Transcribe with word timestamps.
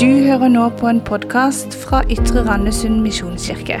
Du 0.00 0.06
hører 0.06 0.48
nå 0.48 0.62
på 0.80 0.88
en 0.88 0.98
podkast 1.04 1.74
fra 1.76 1.98
Ytre 2.08 2.40
Randesund 2.46 3.02
misjonskirke. 3.04 3.76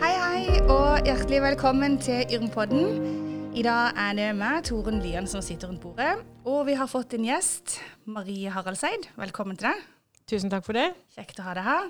Hei, 0.00 0.10
hei, 0.10 0.56
og 0.64 1.06
hjertelig 1.06 1.38
velkommen 1.44 1.94
til 2.02 2.34
Yrmpodden. 2.34 2.82
I 3.54 3.62
dag 3.62 3.94
er 4.08 4.18
det 4.18 4.32
meg, 4.40 4.64
Toren 4.66 4.98
Lian, 5.04 5.30
som 5.30 5.38
sitter 5.38 5.70
rundt 5.70 5.84
bordet. 5.84 6.16
Og 6.42 6.66
vi 6.66 6.74
har 6.74 6.90
fått 6.90 7.14
en 7.14 7.30
gjest, 7.30 7.76
Marie 8.10 8.50
Haraldseid. 8.50 9.06
Velkommen 9.22 9.54
til 9.54 9.70
deg. 9.70 9.86
Tusen 10.34 10.50
takk 10.50 10.66
for 10.66 10.74
det. 10.74 10.88
Kjekt 11.14 11.38
å 11.38 11.46
ha 11.46 11.54
deg 11.54 11.70
her. 11.70 11.88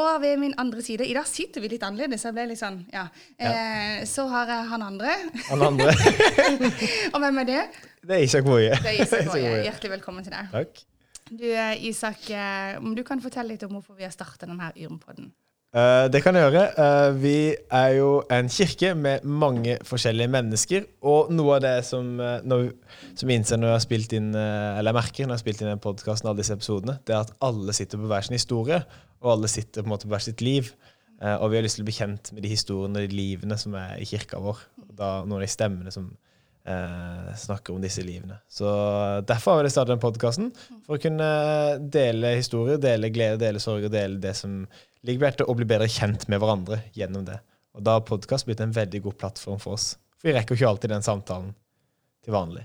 Og 0.00 0.10
ved 0.24 0.40
min 0.40 0.56
andre 0.56 0.80
side 0.84 1.04
I 1.04 1.14
dag 1.16 1.28
sitter 1.28 1.60
vi 1.60 1.74
litt 1.76 1.84
annerledes. 1.84 2.24
Jeg 2.24 2.36
ble 2.40 2.48
litt 2.54 2.64
sånn, 2.64 2.86
ja. 2.88 3.04
Ja. 3.36 3.52
Eh, 3.52 4.04
så 4.08 4.24
har 4.32 4.48
jeg 4.48 4.72
han 4.72 4.88
andre. 4.94 5.20
Han 5.52 5.70
andre. 5.74 5.92
Og 7.12 7.20
hvem 7.20 7.44
er 7.44 7.52
det? 7.52 7.62
Det 8.00 8.16
er 8.16 8.24
Isak 8.24 8.48
er. 8.48 8.80
Boje. 9.34 9.58
Hjertelig 9.68 9.98
velkommen 9.98 10.24
til 10.24 10.32
deg. 10.32 10.54
Takk. 10.56 10.87
Du, 11.30 11.44
eh, 11.44 11.84
Isak, 11.88 12.30
eh, 12.30 12.78
om 12.78 12.94
du 12.96 13.04
kan 13.04 13.20
fortelle 13.20 13.54
litt 13.54 13.66
om 13.66 13.76
hvorfor 13.76 13.98
vi 13.98 14.06
har 14.06 14.14
starta 14.14 14.48
denne 14.48 14.72
Yrmpodden? 14.76 15.30
Uh, 15.68 16.08
det 16.08 16.22
kan 16.24 16.32
jeg 16.32 16.46
gjøre. 16.46 16.62
Uh, 16.80 17.10
vi 17.20 17.52
er 17.52 17.90
jo 17.98 18.22
en 18.32 18.46
kirke 18.48 18.94
med 18.96 19.24
mange 19.28 19.74
forskjellige 19.84 20.30
mennesker. 20.32 20.86
Og 21.04 21.28
noe 21.34 21.58
av 21.58 21.64
det 21.66 21.74
som, 21.84 22.14
uh, 22.16 22.38
når, 22.40 22.70
som 23.12 23.32
innser 23.34 23.60
når 23.60 23.68
jeg 23.68 23.76
har 23.76 23.84
spilt 23.84 24.14
inn 24.16 24.30
Eller 24.32 24.88
jeg 24.88 24.96
merker 24.96 25.26
når 25.26 25.34
jeg 25.34 25.36
har 25.36 25.42
spilt 25.42 25.60
inn 25.64 25.82
podkasten, 25.84 26.30
alle 26.30 26.40
disse 26.40 26.56
episodene, 26.56 26.96
det 27.04 27.12
er 27.12 27.26
at 27.26 27.34
alle 27.44 27.76
sitter 27.76 28.00
på 28.00 28.08
hver 28.08 28.24
sin 28.24 28.38
historie, 28.38 28.80
og 29.20 29.34
alle 29.34 29.50
sitter 29.52 29.84
på 29.84 29.90
en 29.90 29.92
måte 29.92 30.08
på 30.08 30.14
hver 30.14 30.24
sitt 30.24 30.44
liv. 30.44 30.72
Og 31.18 31.48
vi 31.50 31.58
har 31.58 31.64
lyst 31.66 31.80
til 31.80 31.82
å 31.82 31.88
bli 31.88 31.96
kjent 31.96 32.30
med 32.30 32.44
de 32.46 32.50
historiene 32.52 33.00
og 33.00 33.10
de 33.10 33.16
livene 33.18 33.56
som 33.58 33.74
er 33.74 33.96
i 33.98 34.06
kirka 34.06 34.38
vår. 34.40 34.60
Og 34.86 34.92
da 34.96 35.08
noen 35.24 35.40
av 35.40 35.44
de 35.44 35.50
stemmene 35.50 35.92
som 35.92 36.12
eh, 36.68 37.30
snakker 37.36 37.74
om 37.74 37.82
disse 37.82 38.04
livene. 38.04 38.38
Så 38.48 38.68
derfor 39.28 39.58
har 39.58 39.66
vi 39.66 39.72
startet 39.72 39.94
den 39.94 40.02
podkasten. 40.02 40.50
For 40.86 40.98
å 40.98 41.02
kunne 41.02 41.28
dele 41.94 42.36
historier, 42.38 42.80
dele 42.82 43.10
glede, 43.14 43.40
dele 43.42 43.62
sorg 43.62 43.88
og 43.88 43.94
dele 43.94 44.20
det 44.22 44.34
som 44.38 44.60
ligger 45.06 45.22
på 45.22 45.28
hjertet, 45.28 45.46
og 45.48 45.60
bli 45.60 45.68
bedre 45.68 45.90
kjent 45.92 46.28
med 46.30 46.42
hverandre 46.42 46.82
gjennom 46.96 47.26
det. 47.28 47.38
Og 47.78 47.84
da 47.86 47.98
har 47.98 48.06
podkast 48.06 48.48
blitt 48.48 48.62
en 48.64 48.74
veldig 48.74 49.02
god 49.06 49.18
plattform 49.20 49.60
for 49.62 49.78
oss. 49.78 49.92
For 50.18 50.30
vi 50.30 50.34
rekker 50.36 50.54
jo 50.54 50.62
ikke 50.62 50.72
alltid 50.72 50.94
den 50.96 51.06
samtalen 51.06 51.52
til 52.26 52.34
vanlig. 52.34 52.64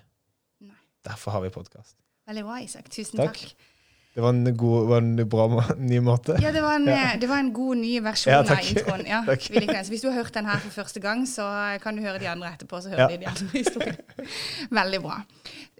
Nei. 0.65 0.79
Derfor 1.05 1.37
har 1.37 1.45
vi 1.45 1.53
podkast. 1.53 1.95
Veldig 2.29 2.45
bra, 2.47 2.57
Isak. 2.63 2.89
Tusen 2.89 3.19
Takk. 3.19 3.37
takk. 3.37 3.69
Det 4.13 4.21
var 4.21 4.29
en, 4.29 4.45
god, 4.57 4.87
var 4.91 4.97
en 5.01 5.15
bra 5.29 5.45
ny 5.81 5.97
måte. 6.05 6.35
Ja, 6.41 6.51
det 6.53 6.61
var 6.61 6.75
en, 6.77 6.85
Ja. 6.85 7.15
det 7.17 7.25
var 7.29 7.39
en 7.41 7.47
god 7.53 7.77
ny 7.81 7.95
versjon 8.05 8.29
Ja, 8.33 8.41
av 8.45 8.59
introen. 8.61 9.01
Ja, 9.09 9.23
Takk. 9.29 9.47
vi 9.49 9.59
liker 9.63 9.73
den. 9.73 9.85
Så 9.87 9.89
hvis 9.95 10.03
du 10.03 10.09
har 10.11 10.19
hørt 10.19 10.33
den 10.35 10.45
her 10.45 10.59
for 10.61 10.69
første 10.69 10.99
gang, 11.01 11.23
så 11.27 11.47
kan 11.81 11.95
du 11.97 12.03
høre 12.05 12.19
de 12.21 12.27
andre 12.29 12.51
etterpå. 12.53 12.81
Så 12.85 12.89
hører 12.93 13.07
Ja. 13.07 13.07
de 13.07 13.17
de 13.17 13.27
andre 13.31 13.49
historiene. 13.57 13.97
Veldig 14.79 15.01
bra. 15.01 15.17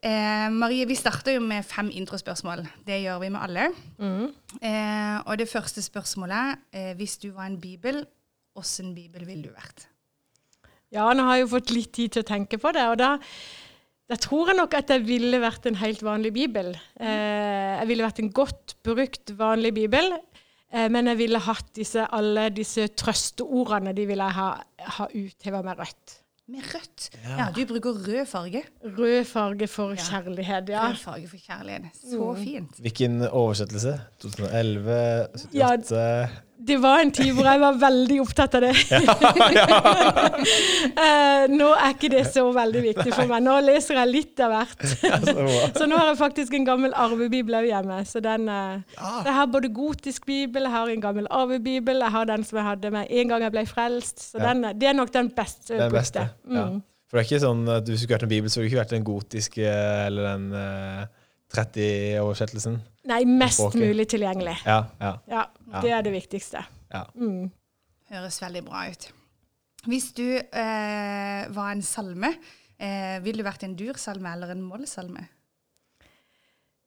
Eh, 0.04 0.50
Marie, 0.50 0.88
vi 0.90 0.96
starter 0.98 1.36
jo 1.38 1.42
med 1.46 1.64
fem 1.64 1.92
introspørsmål. 1.94 2.66
Det 2.88 3.04
gjør 3.04 3.20
vi 3.22 3.30
med 3.30 3.40
alle. 3.46 3.68
Eh, 4.62 5.22
og 5.26 5.38
det 5.38 5.48
første 5.50 5.82
spørsmålet 5.82 6.58
eh, 6.74 6.94
Hvis 6.98 7.18
du 7.18 7.30
var 7.32 7.46
en 7.46 7.60
bibel, 7.62 8.06
åssen 8.56 8.96
bibel 8.96 9.26
ville 9.30 9.44
du 9.44 9.54
vært? 9.54 9.88
Ja, 10.94 11.08
nå 11.14 11.24
har 11.26 11.36
jeg 11.40 11.46
jo 11.48 11.54
fått 11.56 11.72
litt 11.74 11.94
tid 11.96 12.10
til 12.14 12.22
å 12.22 12.28
tenke 12.28 12.58
på 12.62 12.70
det, 12.76 12.84
og 12.90 12.98
da, 13.02 13.16
da 14.10 14.18
tror 14.20 14.52
jeg 14.52 14.58
nok 14.60 14.74
at 14.78 14.90
jeg 14.94 15.06
ville 15.08 15.40
vært 15.42 15.66
en 15.70 15.78
helt 15.80 16.02
vanlig 16.04 16.34
bibel. 16.36 16.74
Eh, 17.00 17.80
jeg 17.80 17.88
ville 17.90 18.04
vært 18.06 18.20
en 18.24 18.32
godt 18.36 18.76
brukt, 18.84 19.32
vanlig 19.40 19.72
bibel, 19.78 20.12
eh, 20.74 20.90
men 20.92 21.08
jeg 21.14 21.18
ville 21.24 21.40
hatt 21.40 21.72
disse, 21.78 22.04
alle 22.14 22.50
disse 22.54 22.90
trøsteordene, 23.00 23.94
de 23.96 24.06
ville 24.10 24.28
ha, 24.38 24.50
ha 25.00 25.08
utheva 25.16 25.64
med 25.66 25.80
rødt. 25.80 26.20
Med 26.52 26.66
rødt. 26.74 27.06
Ja, 27.24 27.46
du 27.56 27.62
bruker 27.66 27.96
rød 28.04 28.26
farge. 28.28 28.64
Rød 28.84 29.24
farge 29.26 29.68
for 29.72 29.94
Ja. 29.96 30.04
kjærlighet, 30.10 30.70
ja. 30.70 30.90
Rød 30.90 31.00
farge 31.00 31.28
for 31.32 31.38
kjærlighet. 31.40 31.86
Så 31.96 32.34
fint. 32.36 32.82
Hvilken 32.84 33.22
oversettelse? 33.32 33.94
2011? 34.20 35.28
78? 35.54 36.28
Det 36.64 36.78
var 36.80 37.02
en 37.04 37.12
tid 37.12 37.34
hvor 37.36 37.48
jeg 37.48 37.60
var 37.60 37.80
veldig 37.82 38.18
opptatt 38.24 38.56
av 38.60 38.68
det. 38.68 38.74
Eh, 40.94 41.46
nå 41.52 41.68
er 41.74 41.94
ikke 41.94 42.10
det 42.12 42.24
så 42.32 42.44
veldig 42.54 42.82
viktig 42.84 43.14
for 43.14 43.30
meg. 43.30 43.44
Nå 43.46 43.56
leser 43.66 43.98
jeg 43.98 44.10
litt 44.10 44.42
av 44.44 44.52
hvert. 44.54 44.84
Så 45.78 45.88
nå 45.90 45.98
har 45.98 46.12
jeg 46.12 46.20
faktisk 46.20 46.56
en 46.58 46.68
gammel 46.68 46.94
arvebibel 47.00 47.58
òg 47.58 47.68
hjemme. 47.70 47.98
Så 48.08 48.22
den, 48.24 48.48
eh, 48.52 48.84
jeg 48.94 49.36
har 49.38 49.50
både 49.52 49.72
gotisk 49.74 50.28
bibel, 50.30 50.68
jeg 50.68 50.74
har 50.76 50.92
en 50.92 51.04
gammel 51.04 51.28
arvebibel, 51.32 52.04
jeg 52.06 52.16
har 52.16 52.30
den 52.30 52.46
som 52.48 52.60
jeg 52.60 52.68
hadde 52.68 52.94
med 52.94 53.10
en 53.10 53.34
gang 53.34 53.46
jeg 53.48 53.56
ble 53.56 53.66
frelst. 53.70 54.26
Så 54.32 54.44
den, 54.44 54.64
eh, 54.70 54.76
det 54.80 54.92
er 54.92 54.98
nok 55.00 55.14
den 55.16 55.32
beste. 55.36 55.78
Den 55.80 55.94
beste. 55.94 56.28
Mm. 56.46 56.60
Ja. 56.60 56.68
For 57.10 57.20
det 57.20 57.24
er 57.24 57.30
ikke 57.30 57.44
sånn 57.44 57.66
at 57.70 57.90
hvis 57.90 58.00
du 58.00 58.06
skulle 58.06 58.20
vært 58.20 58.28
en 58.30 58.36
bibel, 58.36 58.54
så 58.54 58.62
ville 58.62 58.70
du 58.70 58.74
ikke 58.74 58.84
vært 58.84 58.96
den 58.98 59.08
gotiske 59.08 59.76
eller 60.08 60.30
den 60.34 60.48
30-oversettelsen. 61.56 62.80
Nei, 63.10 63.24
mest 63.28 63.60
Språket. 63.60 63.82
mulig 63.84 64.08
tilgjengelig. 64.14 64.58
Ja, 64.66 64.80
ja, 65.02 65.14
Ja, 65.28 65.44
Ja. 65.72 65.82
det 65.82 65.92
er 65.92 66.02
det 66.02 66.14
viktigste. 66.14 66.66
ja. 66.94 67.04
Mm. 67.16 67.52
Høres 68.12 68.42
veldig 68.42 68.64
bra 68.66 68.88
ut. 68.92 69.12
Hvis 69.88 70.12
du 70.16 70.38
eh, 70.38 71.48
var 71.50 71.72
en 71.72 71.82
salme, 71.82 72.36
eh, 72.80 73.20
ville 73.24 73.42
du 73.42 73.44
vært 73.44 73.64
en 73.64 73.76
dursalme 73.76 74.32
eller 74.32 74.52
en 74.52 74.62
mollsalme? 74.62 75.28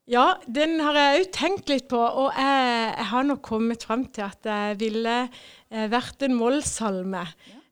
Ja, 0.06 0.34
den 0.46 0.78
har 0.80 0.94
jeg 0.94 1.24
òg 1.24 1.32
tenkt 1.34 1.68
litt 1.68 1.88
på, 1.90 1.98
og 1.98 2.30
jeg, 2.38 2.94
jeg 2.96 3.06
har 3.10 3.24
nok 3.26 3.40
kommet 3.42 3.82
fram 3.82 4.04
til 4.06 4.22
at 4.28 4.46
jeg 4.46 4.78
ville 4.78 5.16
eh, 5.70 5.88
vært 5.90 6.22
en 6.22 6.36
mollsalme. 6.38 7.24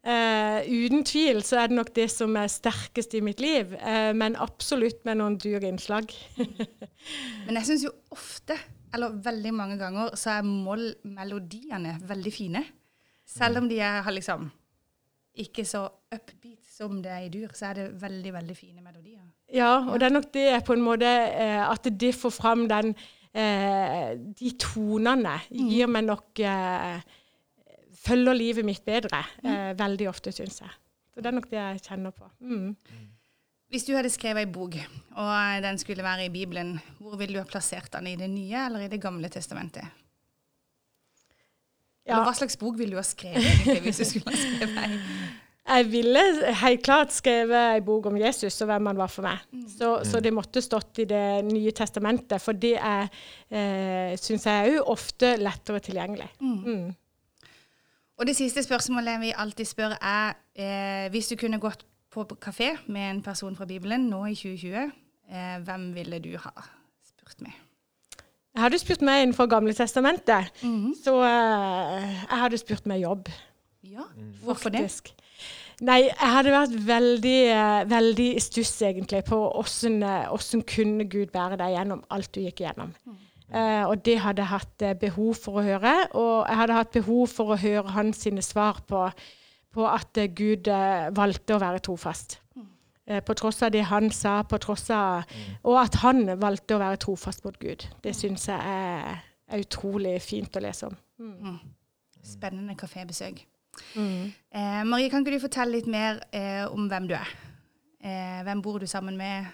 Eh, 0.04 0.66
uten 0.68 1.00
tvil 1.08 1.38
så 1.40 1.62
er 1.62 1.70
det 1.70 1.78
nok 1.78 1.90
det 1.96 2.10
som 2.12 2.34
er 2.36 2.50
sterkest 2.52 3.14
i 3.16 3.22
mitt 3.24 3.40
liv, 3.40 3.70
eh, 3.78 4.10
men 4.12 4.36
absolutt 4.36 5.00
med 5.08 5.16
noen 5.16 5.38
dure 5.40 5.64
innslag. 5.64 6.12
Men 7.46 7.58
jeg 7.58 7.68
syns 7.68 7.86
jo 7.86 7.92
ofte, 8.12 8.56
eller 8.96 9.16
veldig 9.24 9.52
mange 9.56 9.78
ganger, 9.80 10.12
så 10.16 10.38
er 10.38 10.46
moll-melodiene 10.48 11.98
veldig 12.08 12.32
fine. 12.32 12.62
Selv 13.28 13.62
om 13.62 13.68
de 13.68 13.80
er, 13.80 14.04
liksom 14.12 14.46
ikke 15.40 15.64
så 15.68 15.82
upbeat 16.12 16.60
som 16.68 17.00
det 17.02 17.12
er 17.12 17.24
i 17.24 17.32
dur, 17.32 17.50
så 17.56 17.72
er 17.72 17.80
det 17.80 17.88
veldig, 18.00 18.32
veldig 18.36 18.56
fine 18.56 18.84
melodier. 18.84 19.24
Ja, 19.52 19.82
og 19.88 19.98
det 20.00 20.08
er 20.08 20.16
nok 20.16 20.30
det 20.36 20.48
på 20.64 20.76
en 20.76 20.84
måte 20.84 21.08
eh, 21.08 21.60
At 21.64 21.84
det 22.00 22.14
får 22.16 22.32
fram 22.32 22.64
den 22.68 22.94
eh, 23.36 24.14
De 24.16 24.52
tonene 24.60 25.34
gir 25.50 25.90
meg 25.92 26.06
nok 26.08 26.40
Følger 28.04 28.36
livet 28.36 28.66
mitt 28.66 28.84
bedre. 28.84 29.22
Eh, 29.44 29.72
veldig 29.78 30.08
ofte, 30.10 30.32
syns 30.34 30.60
jeg. 30.60 30.72
Så 31.14 31.22
det 31.22 31.30
er 31.30 31.36
nok 31.36 31.50
det 31.50 31.60
jeg 31.60 31.84
kjenner 31.86 32.14
på. 32.14 32.28
Mm. 32.40 32.74
Hvis 33.72 33.86
du 33.88 33.94
hadde 33.96 34.10
skrevet 34.12 34.44
ei 34.44 34.50
bok, 34.50 34.76
og 35.18 35.62
den 35.64 35.78
skulle 35.80 36.04
være 36.04 36.26
i 36.28 36.32
Bibelen, 36.32 36.76
hvor 37.00 37.16
ville 37.18 37.34
du 37.34 37.40
ha 37.40 37.48
plassert 37.48 37.90
den? 37.94 38.06
I 38.12 38.16
Det 38.20 38.28
nye 38.30 38.66
eller 38.66 38.84
i 38.84 38.90
Det 38.92 39.00
gamle 39.02 39.30
testamentet? 39.32 39.88
Ja. 42.04 42.12
Eller 42.12 42.28
hva 42.28 42.34
slags 42.36 42.58
bok 42.60 42.76
ville 42.78 42.92
du 42.92 43.00
ha 43.00 43.06
skrevet 43.06 43.40
egentlig, 43.40 43.80
hvis 43.86 44.02
du 44.02 44.04
skulle 44.04 44.34
ha 44.34 44.42
skrevet 44.42 44.78
ei? 44.84 44.98
Jeg 45.64 45.86
ville 45.88 46.22
helt 46.60 46.82
klart 46.84 47.14
skrevet 47.16 47.70
ei 47.72 47.80
bok 47.80 48.10
om 48.10 48.18
Jesus 48.20 48.60
og 48.60 48.68
hvem 48.68 48.90
han 48.90 48.98
var 49.00 49.08
for 49.08 49.24
meg. 49.24 49.46
Så, 49.72 49.94
så 50.04 50.20
det 50.20 50.34
måtte 50.36 50.60
stått 50.60 51.00
i 51.00 51.06
Det 51.08 51.44
nye 51.48 51.72
testamentet, 51.72 52.42
for 52.44 52.52
det 52.52 52.74
er, 52.76 53.08
eh, 53.48 54.12
syns 54.20 54.44
jeg 54.44 54.74
òg 54.74 54.92
ofte 54.92 55.30
lettere 55.40 55.80
tilgjengelig. 55.80 56.28
Mm. 56.44 56.92
Og 58.18 58.26
det 58.26 58.36
siste 58.36 58.62
spørsmålet 58.62 59.20
vi 59.20 59.32
alltid 59.36 59.66
spør 59.66 59.96
er 60.00 60.36
eh, 60.54 61.10
hvis 61.10 61.32
du 61.32 61.36
kunne 61.40 61.58
gått 61.62 61.84
på 62.14 62.26
kafé 62.38 62.76
med 62.86 63.10
en 63.10 63.22
person 63.22 63.56
fra 63.56 63.66
Bibelen 63.66 64.06
nå 64.10 64.24
i 64.30 64.36
2020, 64.38 64.92
eh, 65.30 65.56
hvem 65.66 65.88
ville 65.96 66.18
du 66.22 66.36
ha 66.38 66.52
spurt 67.08 67.40
med? 67.42 67.50
Jeg 68.54 68.62
hadde 68.62 68.78
spurt 68.78 69.02
meg 69.02 69.22
innenfor 69.24 69.48
Gamle 69.50 69.74
testamentet, 69.74 70.52
så 71.02 71.16
eh, 71.26 72.06
jeg 72.30 72.38
hadde 72.44 72.58
spurt 72.62 72.86
meg 72.86 73.02
jobb. 73.02 73.28
Ja, 73.82 74.06
hvorfor 74.44 74.70
det? 74.70 74.86
Nei, 75.82 76.04
jeg 76.06 76.30
hadde 76.36 76.52
vært 76.54 76.74
veldig, 76.86 77.38
eh, 77.50 77.84
veldig 77.90 78.28
i 78.36 78.40
stuss 78.40 78.76
egentlig 78.86 79.24
på 79.26 79.36
åssen 79.58 80.02
eh, 80.06 80.62
kunne 80.70 81.04
Gud 81.10 81.32
bære 81.34 81.58
deg 81.58 81.74
gjennom 81.74 82.04
alt 82.14 82.30
du 82.34 82.40
gikk 82.44 82.62
igjennom. 82.62 82.94
Eh, 83.08 83.18
og 83.86 84.04
det 84.04 84.18
hadde 84.24 84.42
jeg 84.42 84.50
hatt 84.50 84.82
eh, 84.82 84.96
behov 84.98 85.34
for 85.38 85.60
å 85.60 85.66
høre, 85.66 85.94
og 86.18 86.46
jeg 86.48 86.58
hadde 86.58 86.78
hatt 86.78 86.94
behov 86.96 87.26
for 87.30 87.54
å 87.54 87.60
høre 87.60 87.94
hans 87.94 88.24
sine 88.26 88.42
svar 88.42 88.80
på, 88.88 89.04
på 89.74 89.86
at 89.90 90.18
eh, 90.18 90.32
Gud 90.34 90.70
eh, 90.70 91.10
valgte 91.14 91.56
å 91.56 91.62
være 91.62 91.82
trofast. 91.84 92.40
Eh, 93.06 93.20
på 93.20 93.36
tross 93.36 93.62
av 93.62 93.72
det 93.74 93.84
han 93.90 94.08
sa, 94.14 94.38
på 94.48 94.58
tross 94.64 94.86
av 94.90 95.28
Og 95.62 95.76
at 95.76 95.98
han 96.00 96.24
valgte 96.40 96.78
å 96.78 96.80
være 96.80 97.00
trofast 97.02 97.44
mot 97.44 97.58
Gud. 97.60 97.84
Det 98.02 98.14
syns 98.16 98.48
jeg 98.48 98.56
er, 98.58 99.18
er 99.46 99.64
utrolig 99.64 100.16
fint 100.24 100.56
å 100.56 100.62
lese 100.64 100.88
om. 100.88 100.96
Spennende 102.24 102.76
kafébesøk. 102.80 103.42
Mm. 103.98 104.32
Eh, 104.54 104.80
Marie, 104.88 105.10
kan 105.10 105.20
ikke 105.20 105.36
du 105.36 105.42
fortelle 105.42 105.76
litt 105.76 105.90
mer 105.90 106.22
eh, 106.32 106.64
om 106.70 106.88
hvem 106.88 107.10
du 107.10 107.14
er? 107.18 107.34
Eh, 108.00 108.40
hvem 108.46 108.62
bor 108.64 108.78
du 108.80 108.86
sammen 108.88 109.18
med? 109.20 109.52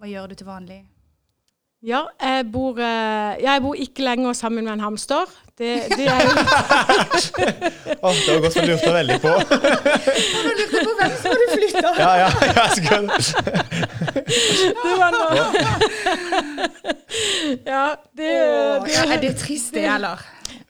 Hva 0.00 0.08
gjør 0.08 0.32
du 0.32 0.38
til 0.38 0.48
vanlig? 0.48 0.80
Ja, 1.82 2.00
jeg 2.22 2.44
bor, 2.52 2.76
eh, 2.78 3.42
jeg 3.42 3.58
bor 3.62 3.74
ikke 3.74 4.04
lenger 4.06 4.32
sammen 4.38 4.64
med 4.64 4.72
en 4.76 4.80
hamster. 4.80 5.24
Det, 5.58 5.82
det 5.90 6.06
er 6.06 6.20
jo 6.22 6.30
oh, 8.06 8.14
det 8.14 8.34
var 8.34 8.40
godt 8.44 8.54
for 8.54 8.60
du 8.62 8.70
lurte 8.70 8.92
veldig 8.94 9.16
på. 9.20 9.28
Jeg 10.46 10.54
lurte 10.60 10.84
på 10.86 10.92
hvem 11.00 11.16
som 11.22 11.34
hadde 11.34 11.48
flytta! 11.52 11.90
Ja, 11.98 12.12
ja, 12.22 12.28
jeg 12.56 12.68
skulle... 12.78 13.08
Det 14.78 14.94
var 15.00 15.10
Ja, 15.36 15.46
Ja, 17.66 17.84
det, 18.16 18.30
det, 18.86 18.94
ja, 18.94 19.02
er 19.12 19.20
det 19.20 19.36
trist, 19.42 19.74
det, 19.74 19.84
eller? 19.94 20.22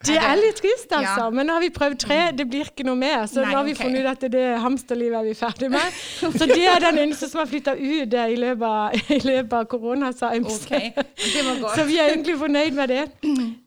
Det 0.03 0.15
er 0.19 0.35
litt 0.39 0.57
trist, 0.59 0.91
altså. 0.91 1.25
Ja. 1.25 1.29
Men 1.33 1.47
nå 1.47 1.55
har 1.55 1.63
vi 1.63 1.69
prøvd 1.73 1.97
tre, 2.03 2.17
det 2.35 2.45
blir 2.49 2.69
ikke 2.69 2.85
noe 2.87 2.97
mer. 2.99 3.25
Så 3.29 3.41
Nei, 3.41 3.51
nå 3.51 3.57
har 3.59 3.67
vi 3.67 3.75
okay. 3.75 3.85
funnet 3.85 4.03
ut 4.03 4.09
at 4.11 4.25
det 4.33 4.45
hamsterlivet 4.63 5.19
er 5.19 5.27
vi 5.27 5.35
ferdig 5.37 5.69
med. 5.73 5.99
Så 6.39 6.47
det 6.49 6.59
er 6.69 6.83
den 6.83 6.99
eneste 7.05 7.29
som 7.31 7.43
har 7.43 7.49
flytta 7.51 7.75
ut 7.77 8.17
eh, 8.19 8.33
i 8.33 8.39
løpet 8.39 8.65
av, 8.67 8.97
i 9.17 9.19
løpet 9.23 9.55
av 9.59 9.69
korona, 9.71 10.11
sa 10.15 10.33
Ems. 10.35 10.65
OK, 10.65 10.73
det 10.73 11.45
var 11.47 11.61
godt. 11.61 11.75
Så 11.77 11.87
vi 11.89 11.99
er 12.01 12.11
egentlig 12.11 12.35
fornøyd 12.41 12.79
med 12.79 12.93
det. 12.93 13.03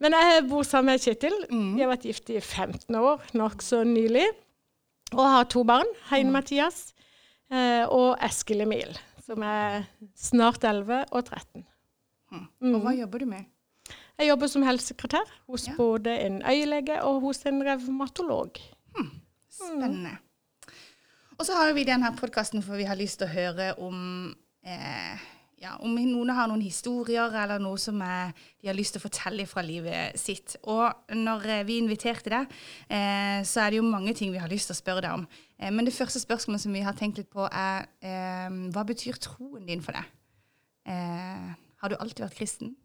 Men 0.02 0.18
jeg 0.18 0.44
bor 0.50 0.66
sammen 0.68 0.94
med 0.94 1.06
Kjetil. 1.06 1.38
Mm. 1.50 1.70
Vi 1.78 1.86
har 1.86 1.92
vært 1.94 2.06
gift 2.10 2.34
i 2.34 2.40
15 2.42 3.00
år, 3.00 3.24
nokså 3.38 3.82
nylig. 3.88 4.28
Og 5.14 5.24
har 5.24 5.48
to 5.52 5.64
barn. 5.66 5.88
Mm. 5.88 6.06
Heine 6.10 6.36
Mathias 6.36 6.82
eh, 7.48 7.84
og 7.86 8.16
Eskil 8.26 8.64
Emil, 8.66 8.92
som 9.24 9.44
er 9.46 9.86
snart 10.18 10.66
11 10.66 11.06
og 11.10 11.20
13. 11.24 11.66
Og 12.66 12.80
hva 12.82 12.92
jobber 12.96 13.22
du 13.22 13.30
med? 13.30 13.46
Jeg 14.16 14.30
jobber 14.30 14.48
som 14.48 14.62
helsesekretær 14.64 15.28
hos 15.50 15.66
Ja. 15.68 15.74
både 15.76 16.14
en 16.24 16.42
øyelege 16.42 17.02
og 17.04 17.20
hos 17.20 17.42
en 17.46 17.60
revmatolog. 17.62 18.56
Spennende. 19.50 20.16
Og 21.38 21.44
så 21.46 21.52
har 21.52 21.72
vi 21.76 21.84
denne 21.84 22.14
podkasten 22.16 22.62
for 22.64 22.76
vi 22.76 22.84
har 22.88 22.96
lyst 22.96 23.18
til 23.20 23.28
å 23.28 23.32
høre 23.32 23.74
om 23.78 24.34
eh, 24.64 25.18
ja, 25.60 25.74
om 25.80 25.94
noen 25.96 26.30
har 26.36 26.48
noen 26.48 26.60
historier 26.64 27.32
eller 27.42 27.58
noe 27.60 27.76
som 27.80 28.00
er, 28.04 28.32
de 28.60 28.68
har 28.68 28.76
lyst 28.76 28.92
til 28.96 29.00
å 29.00 29.06
fortelle 29.08 29.46
fra 29.48 29.62
livet 29.64 30.16
sitt. 30.20 30.56
Og 30.64 31.12
når 31.16 31.46
eh, 31.46 31.62
vi 31.68 31.78
inviterte 31.80 32.32
deg, 32.32 32.56
eh, 32.88 33.40
så 33.44 33.60
er 33.66 33.70
det 33.72 33.80
jo 33.80 33.86
mange 33.88 34.14
ting 34.16 34.32
vi 34.32 34.40
har 34.40 34.48
lyst 34.52 34.68
til 34.70 34.76
å 34.76 34.80
spørre 34.80 35.04
deg 35.04 35.12
om. 35.12 35.26
Eh, 35.58 35.70
men 35.72 35.84
det 35.88 35.94
første 35.96 36.20
spørsmålet 36.20 36.60
som 36.64 36.72
vi 36.76 36.84
har 36.84 36.96
tenkt 36.96 37.20
litt 37.20 37.30
på, 37.32 37.48
er 37.52 37.84
eh, 38.00 38.48
hva 38.72 38.84
betyr 38.88 39.20
troen 39.20 39.66
din 39.68 39.84
for 39.84 39.92
deg? 39.96 40.08
Eh, 40.88 41.52
har 41.82 41.88
du 41.92 41.96
alltid 42.00 42.24
vært 42.28 42.36
kristen? 42.40 42.76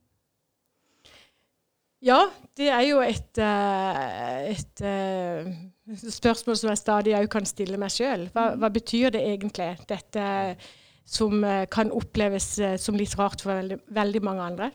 Ja, 2.02 2.24
det 2.58 2.72
er 2.74 2.82
jo 2.88 3.02
et, 3.06 3.38
et, 3.38 4.82
et 4.82 4.82
eh, 4.90 5.50
spørsmål 6.10 6.58
som 6.58 6.72
jeg 6.72 6.80
stadig 6.82 7.14
òg 7.14 7.28
kan 7.30 7.46
stille 7.46 7.78
meg 7.78 7.94
sjøl. 7.94 8.26
Hva, 8.34 8.56
hva 8.58 8.70
betyr 8.74 9.14
det 9.14 9.22
egentlig, 9.22 9.76
dette 9.90 10.24
som 11.06 11.44
eh, 11.46 11.68
kan 11.70 11.92
oppleves 11.94 12.56
eh, 12.58 12.78
som 12.82 12.98
litt 12.98 13.14
rart 13.20 13.44
for 13.46 13.54
veldig, 13.54 13.78
veldig 13.94 14.22
mange 14.26 14.48
andre? 14.48 14.72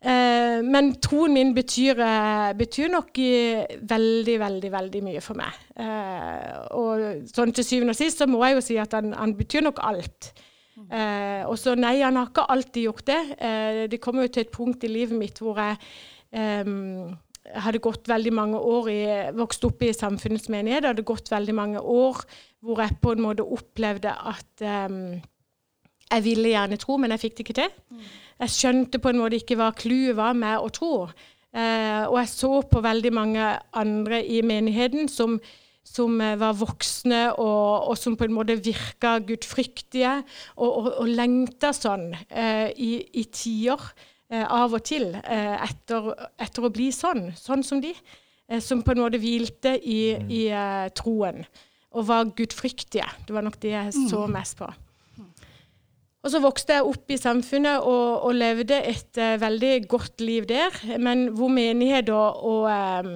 Eh, 0.00 0.60
men 0.62 0.92
troen 1.02 1.34
min 1.34 1.50
betyr, 1.56 1.98
eh, 2.06 2.52
betyr 2.56 2.94
nok 2.94 3.18
i 3.20 3.32
veldig, 3.90 4.36
veldig 4.44 4.70
veldig 4.76 5.02
mye 5.08 5.24
for 5.24 5.40
meg. 5.40 5.58
Eh, 5.82 6.54
og 6.78 7.26
sånn 7.34 7.56
til 7.56 7.66
syvende 7.66 7.96
og 7.96 7.98
sist 7.98 8.22
så 8.22 8.30
må 8.30 8.44
jeg 8.46 8.54
jo 8.60 8.64
si 8.68 8.78
at 8.78 8.94
han, 8.94 9.10
han 9.18 9.34
betyr 9.34 9.66
nok 9.66 9.82
alt. 9.82 10.30
Eh, 10.88 11.42
og 11.44 11.58
så 11.60 11.74
nei, 11.76 11.98
han 12.00 12.16
har 12.16 12.30
ikke 12.30 12.46
alltid 12.54 12.86
gjort 12.86 13.04
det. 13.10 13.20
Eh, 13.36 13.82
det 13.90 14.00
kommer 14.00 14.24
jo 14.24 14.32
til 14.36 14.46
et 14.46 14.54
punkt 14.54 14.86
i 14.86 14.94
livet 14.94 15.18
mitt 15.18 15.42
hvor 15.42 15.58
jeg 15.60 15.76
em, 16.32 17.16
hadde 17.64 17.80
gått 17.82 18.08
veldig 18.10 18.32
mange 18.36 18.60
år 18.60 18.88
i, 18.92 19.00
vokst 19.36 19.64
opp 19.66 19.82
i 19.82 19.92
samfunnets 19.96 20.50
menighet. 20.52 20.86
Hadde 20.90 21.06
gått 21.06 21.30
veldig 21.32 21.56
mange 21.56 21.80
år 21.80 22.22
hvor 22.60 22.82
jeg 22.84 22.98
på 23.00 23.14
en 23.14 23.24
måte 23.24 23.46
opplevde 23.46 24.12
at 24.12 24.64
um, 24.90 25.16
jeg 26.10 26.24
ville 26.26 26.52
gjerne 26.52 26.78
tro, 26.80 26.98
men 27.00 27.14
jeg 27.14 27.22
fikk 27.24 27.38
det 27.38 27.46
ikke 27.46 27.58
til. 27.60 28.04
Jeg 28.40 28.54
skjønte 28.56 29.00
på 29.00 29.12
en 29.12 29.20
måte 29.20 29.38
ikke 29.38 29.56
hva 29.60 29.70
clouet 29.76 30.18
var 30.18 30.36
med 30.36 30.58
å 30.58 30.70
tro. 30.74 30.92
Uh, 31.50 32.04
og 32.10 32.20
jeg 32.20 32.30
så 32.34 32.52
på 32.70 32.82
veldig 32.84 33.12
mange 33.14 33.48
andre 33.78 34.20
i 34.22 34.40
menigheten 34.46 35.08
som, 35.10 35.38
som 35.86 36.20
eh, 36.22 36.36
var 36.38 36.54
voksne, 36.58 37.22
og, 37.32 37.88
og 37.90 37.98
som 37.98 38.14
på 38.18 38.28
en 38.28 38.36
måte 38.36 38.58
virka 38.62 39.16
gudfryktige, 39.26 40.20
og, 40.60 40.68
og, 40.68 40.90
og 41.02 41.10
lengta 41.10 41.72
sånn 41.74 42.12
uh, 42.14 42.68
i, 42.70 42.92
i 43.18 43.26
tider 43.34 43.88
av 44.30 44.74
og 44.78 44.82
til 44.86 45.08
eh, 45.20 45.56
etter, 45.66 46.12
etter 46.38 46.66
å 46.66 46.70
bli 46.70 46.90
sånn, 46.94 47.32
sånn 47.34 47.64
som 47.66 47.80
de. 47.82 47.94
Eh, 48.50 48.60
som 48.60 48.82
på 48.82 48.94
en 48.94 49.02
måte 49.04 49.20
hvilte 49.22 49.76
i, 49.78 50.02
i 50.26 50.44
eh, 50.50 50.86
troen, 50.96 51.44
og 51.90 52.06
var 52.06 52.30
gudfryktige. 52.36 53.06
Det 53.26 53.34
var 53.34 53.46
nok 53.46 53.58
det 53.62 53.74
jeg 53.74 54.06
så 54.10 54.26
mest 54.30 54.58
på. 54.58 54.70
Og 56.20 56.28
så 56.28 56.40
vokste 56.42 56.76
jeg 56.76 56.84
opp 56.84 57.12
i 57.14 57.16
samfunnet 57.16 57.86
og, 57.88 58.26
og 58.28 58.34
levde 58.36 58.76
et 58.84 59.16
uh, 59.16 59.38
veldig 59.40 59.86
godt 59.88 60.20
liv 60.20 60.44
der, 60.50 60.74
men 61.00 61.30
hvor 61.32 61.48
menighet 61.48 62.10
og, 62.12 62.42
og, 62.44 62.66
um, 62.68 63.14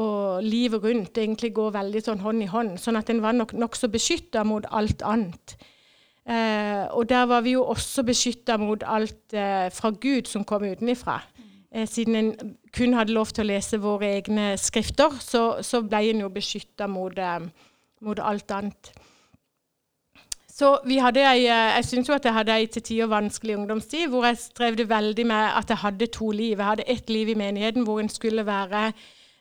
og 0.00 0.46
livet 0.46 0.80
rundt 0.80 1.20
egentlig 1.20 1.50
går 1.58 1.74
veldig 1.74 2.02
sånn 2.06 2.22
hånd 2.24 2.46
i 2.46 2.48
hånd, 2.48 2.78
sånn 2.80 2.96
at 2.96 3.12
en 3.12 3.20
var 3.20 3.36
nok 3.36 3.52
nokså 3.52 3.90
beskytta 3.92 4.46
mot 4.48 4.64
alt 4.72 5.04
annet. 5.04 5.58
Eh, 6.28 6.84
og 6.92 7.08
der 7.08 7.24
var 7.30 7.40
vi 7.40 7.54
jo 7.56 7.64
også 7.64 8.04
beskytta 8.04 8.58
mot 8.60 8.82
alt 8.84 9.32
eh, 9.32 9.70
fra 9.72 9.90
Gud 9.90 10.28
som 10.28 10.44
kom 10.44 10.66
utenifra. 10.68 11.22
Eh, 11.72 11.88
siden 11.88 12.16
en 12.16 12.56
kun 12.76 12.96
hadde 12.96 13.16
lov 13.16 13.32
til 13.32 13.46
å 13.46 13.50
lese 13.50 13.80
våre 13.80 14.10
egne 14.18 14.50
skrifter, 14.60 15.16
så, 15.24 15.62
så 15.64 15.80
ble 15.84 16.02
en 16.10 16.24
jo 16.26 16.32
beskytta 16.32 16.88
mot, 16.90 17.16
eh, 17.16 17.46
mot 18.04 18.20
alt 18.20 18.52
annet. 18.52 18.92
Så 20.58 20.72
vi 20.90 20.96
hadde 20.98 21.22
ei, 21.22 21.44
eh, 21.46 21.76
jeg 21.78 21.86
syns 21.86 22.08
jo 22.10 22.16
at 22.16 22.24
jeg 22.26 22.34
hadde 22.34 22.56
ei 22.56 22.66
til 22.66 22.82
tider 22.82 23.10
vanskelig 23.12 23.56
ungdomstid, 23.60 24.08
hvor 24.10 24.26
jeg 24.26 24.40
strevde 24.42 24.88
veldig 24.90 25.26
med 25.30 25.52
at 25.54 25.70
jeg 25.70 25.80
hadde 25.84 26.10
to 26.16 26.32
liv. 26.34 26.58
Jeg 26.58 26.66
hadde 26.66 26.88
ett 26.90 27.12
liv 27.14 27.30
i 27.30 27.38
menigheten 27.38 27.86
hvor 27.86 28.00
en 28.02 28.10
skulle 28.10 28.44
være 28.46 28.88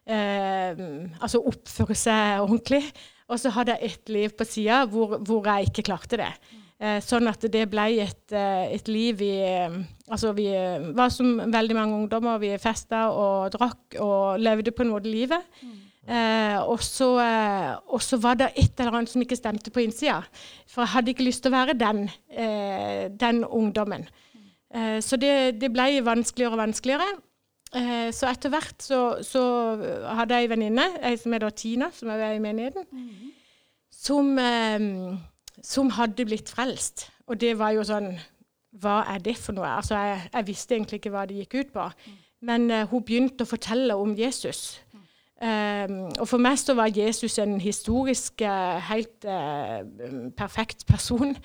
eh, 0.05 0.77
Altså 1.19 1.41
oppføre 1.41 1.97
seg 1.97 2.43
ordentlig. 2.43 2.83
Og 3.27 3.41
så 3.41 3.49
hadde 3.51 3.75
jeg 3.75 3.91
ett 3.91 4.13
liv 4.13 4.35
på 4.37 4.45
sida 4.47 4.85
hvor, 4.87 5.17
hvor 5.17 5.49
jeg 5.49 5.71
ikke 5.71 5.87
klarte 5.89 6.21
det. 6.21 6.29
Eh, 6.77 6.99
sånn 7.01 7.25
at 7.25 7.41
det 7.49 7.63
ble 7.71 7.87
et, 8.03 8.31
eh, 8.37 8.67
et 8.75 8.89
liv 8.91 9.21
i 9.25 9.33
eh, 9.41 9.77
Altså 10.07 10.29
vi 10.37 10.45
var 10.95 11.09
som 11.11 11.39
veldig 11.51 11.75
mange 11.75 11.97
ungdommer. 11.97 12.37
Vi 12.39 12.53
festa 12.61 13.09
og 13.11 13.49
drakk 13.51 13.97
og 13.99 14.37
levde 14.39 14.71
på 14.71 14.85
en 14.85 14.93
måte 14.93 15.09
livet. 15.11 15.43
Eh, 16.07 16.77
så, 16.79 17.09
eh, 17.19 17.73
og 17.91 17.99
så 18.01 18.19
var 18.23 18.37
det 18.39 18.53
et 18.55 18.79
eller 18.79 18.95
annet 19.01 19.11
som 19.11 19.21
ikke 19.21 19.35
stemte 19.35 19.73
på 19.73 19.83
innsida. 19.83 20.21
For 20.69 20.85
jeg 20.85 20.93
hadde 20.93 21.11
ikke 21.11 21.27
lyst 21.27 21.43
til 21.43 21.51
å 21.51 21.57
være 21.57 21.75
den, 21.75 22.05
eh, 22.31 23.09
den 23.11 23.43
ungdommen. 23.43 24.07
Eh, 24.71 24.99
så 25.03 25.19
det, 25.19 25.59
det 25.59 25.73
ble 25.73 25.99
vanskeligere 26.05 26.55
og 26.55 26.61
vanskeligere. 26.61 27.09
Eh, 27.75 28.09
så 28.15 28.29
etter 28.31 28.53
hvert 28.53 28.79
så, 28.79 29.01
så 29.27 29.41
hadde 30.15 30.37
jeg 30.37 30.47
ei 30.47 30.51
venninne, 30.53 30.85
ei 31.03 31.17
som 31.19 31.35
heter 31.35 31.51
Tina, 31.51 31.91
som 31.91 32.13
er 32.13 32.29
i 32.37 32.39
menigheten, 32.39 32.87
som, 33.91 34.31
eh, 34.39 34.79
som 35.67 35.91
hadde 35.97 36.25
blitt 36.27 36.49
frelst. 36.49 37.09
Og 37.27 37.39
det 37.41 37.57
var 37.59 37.75
jo 37.75 37.85
sånn 37.87 38.13
Hva 38.77 39.01
er 39.09 39.21
det 39.23 39.37
for 39.41 39.57
noe? 39.57 39.67
Altså, 39.79 39.97
jeg, 39.97 40.27
jeg 40.33 40.47
visste 40.47 40.75
egentlig 40.75 40.99
ikke 41.01 41.11
hva 41.15 41.25
det 41.27 41.39
gikk 41.41 41.55
ut 41.57 41.71
på. 41.73 41.85
Men 42.45 42.67
uh, 42.69 42.83
hun 42.91 43.01
begynte 43.03 43.47
å 43.47 43.49
fortelle 43.49 43.95
om 43.97 44.11
Jesus. 44.15 44.77
Um, 45.37 46.07
og 46.17 46.25
for 46.25 46.41
meg 46.41 46.55
så 46.57 46.73
var 46.73 46.89
Jesus 46.89 47.35
en 47.37 47.59
historisk 47.61 48.41
uh, 48.41 48.79
helt 48.89 49.25
uh, 49.29 49.85
perfekt 50.37 50.85
person. 50.89 51.35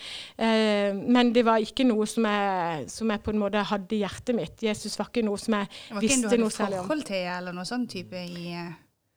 Uh, 0.40 0.96
men 0.96 1.34
det 1.34 1.44
var 1.44 1.60
ikke 1.60 1.84
noe 1.84 2.06
som 2.08 2.24
jeg, 2.28 2.86
som 2.92 3.12
jeg 3.12 3.20
på 3.24 3.34
en 3.34 3.42
måte 3.42 3.64
hadde 3.68 3.96
i 3.96 4.00
hjertet 4.00 4.36
mitt. 4.36 4.64
Jesus 4.64 4.96
var 5.00 5.12
ikke 5.12 5.26
noe 5.26 5.40
som 5.40 5.58
jeg 5.58 5.68
visste 6.00 6.40
noe 6.40 6.48
særlig 6.48 6.48
Det 6.48 6.48
var 6.48 6.48
ikke 6.48 6.48
en 6.48 6.52
du 6.52 6.62
hadde 6.62 6.70
noe 6.72 6.80
om. 6.80 6.88
forhold 6.88 7.06
til, 7.10 7.28
eller 7.36 7.58
noe 7.58 7.68
sånn 7.68 7.86
type 7.92 8.24
i 8.24 8.56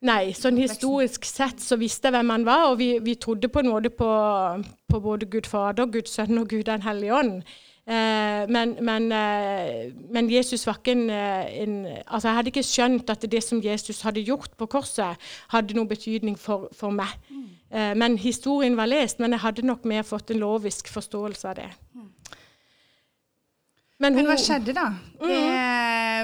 Nei, 0.06 0.30
sånn 0.36 0.58
historisk 0.60 1.24
sett 1.26 1.62
så 1.64 1.78
visste 1.80 2.06
jeg 2.10 2.14
hvem 2.14 2.30
han 2.30 2.44
var, 2.46 2.66
og 2.70 2.76
vi, 2.78 2.92
vi 3.02 3.16
trodde 3.18 3.48
på 3.50 3.62
en 3.64 3.70
måte 3.72 3.90
på, 3.90 4.08
på 4.92 5.00
både 5.02 5.26
Gud 5.32 5.48
Fader, 5.50 5.88
Guds 5.90 6.12
Sønn 6.14 6.38
og 6.38 6.50
Gud 6.52 6.66
den 6.68 6.84
hellige 6.84 7.16
ånd. 7.16 7.40
Eh, 7.86 8.44
men, 8.50 8.72
men, 8.82 9.04
eh, 9.14 9.92
men 10.10 10.28
Jesus 10.30 10.64
var 10.66 10.78
ikke 10.80 10.94
en, 10.96 11.04
eh, 11.10 11.52
en 11.62 11.74
Altså, 11.86 12.28
jeg 12.28 12.36
hadde 12.36 12.50
ikke 12.50 12.64
skjønt 12.66 13.10
at 13.14 13.26
det 13.30 13.42
som 13.46 13.60
Jesus 13.62 14.00
hadde 14.02 14.24
gjort 14.26 14.56
på 14.58 14.66
korset, 14.66 15.16
hadde 15.54 15.74
noen 15.78 15.90
betydning 15.90 16.34
for, 16.38 16.66
for 16.74 16.90
meg. 16.94 17.14
Eh, 17.70 17.94
men 17.94 18.18
historien 18.18 18.76
var 18.78 18.90
lest, 18.90 19.18
men 19.22 19.34
jeg 19.34 19.42
hadde 19.46 19.66
nok 19.66 19.86
mer 19.86 20.02
fått 20.06 20.30
en 20.34 20.42
lovisk 20.42 20.90
forståelse 20.90 21.48
av 21.50 21.60
det. 21.62 21.70
Men 24.02 24.14
hun- 24.18 24.26
hva 24.28 24.36
skjedde 24.36 24.74
da? 24.76 24.90
Det, 25.22 25.36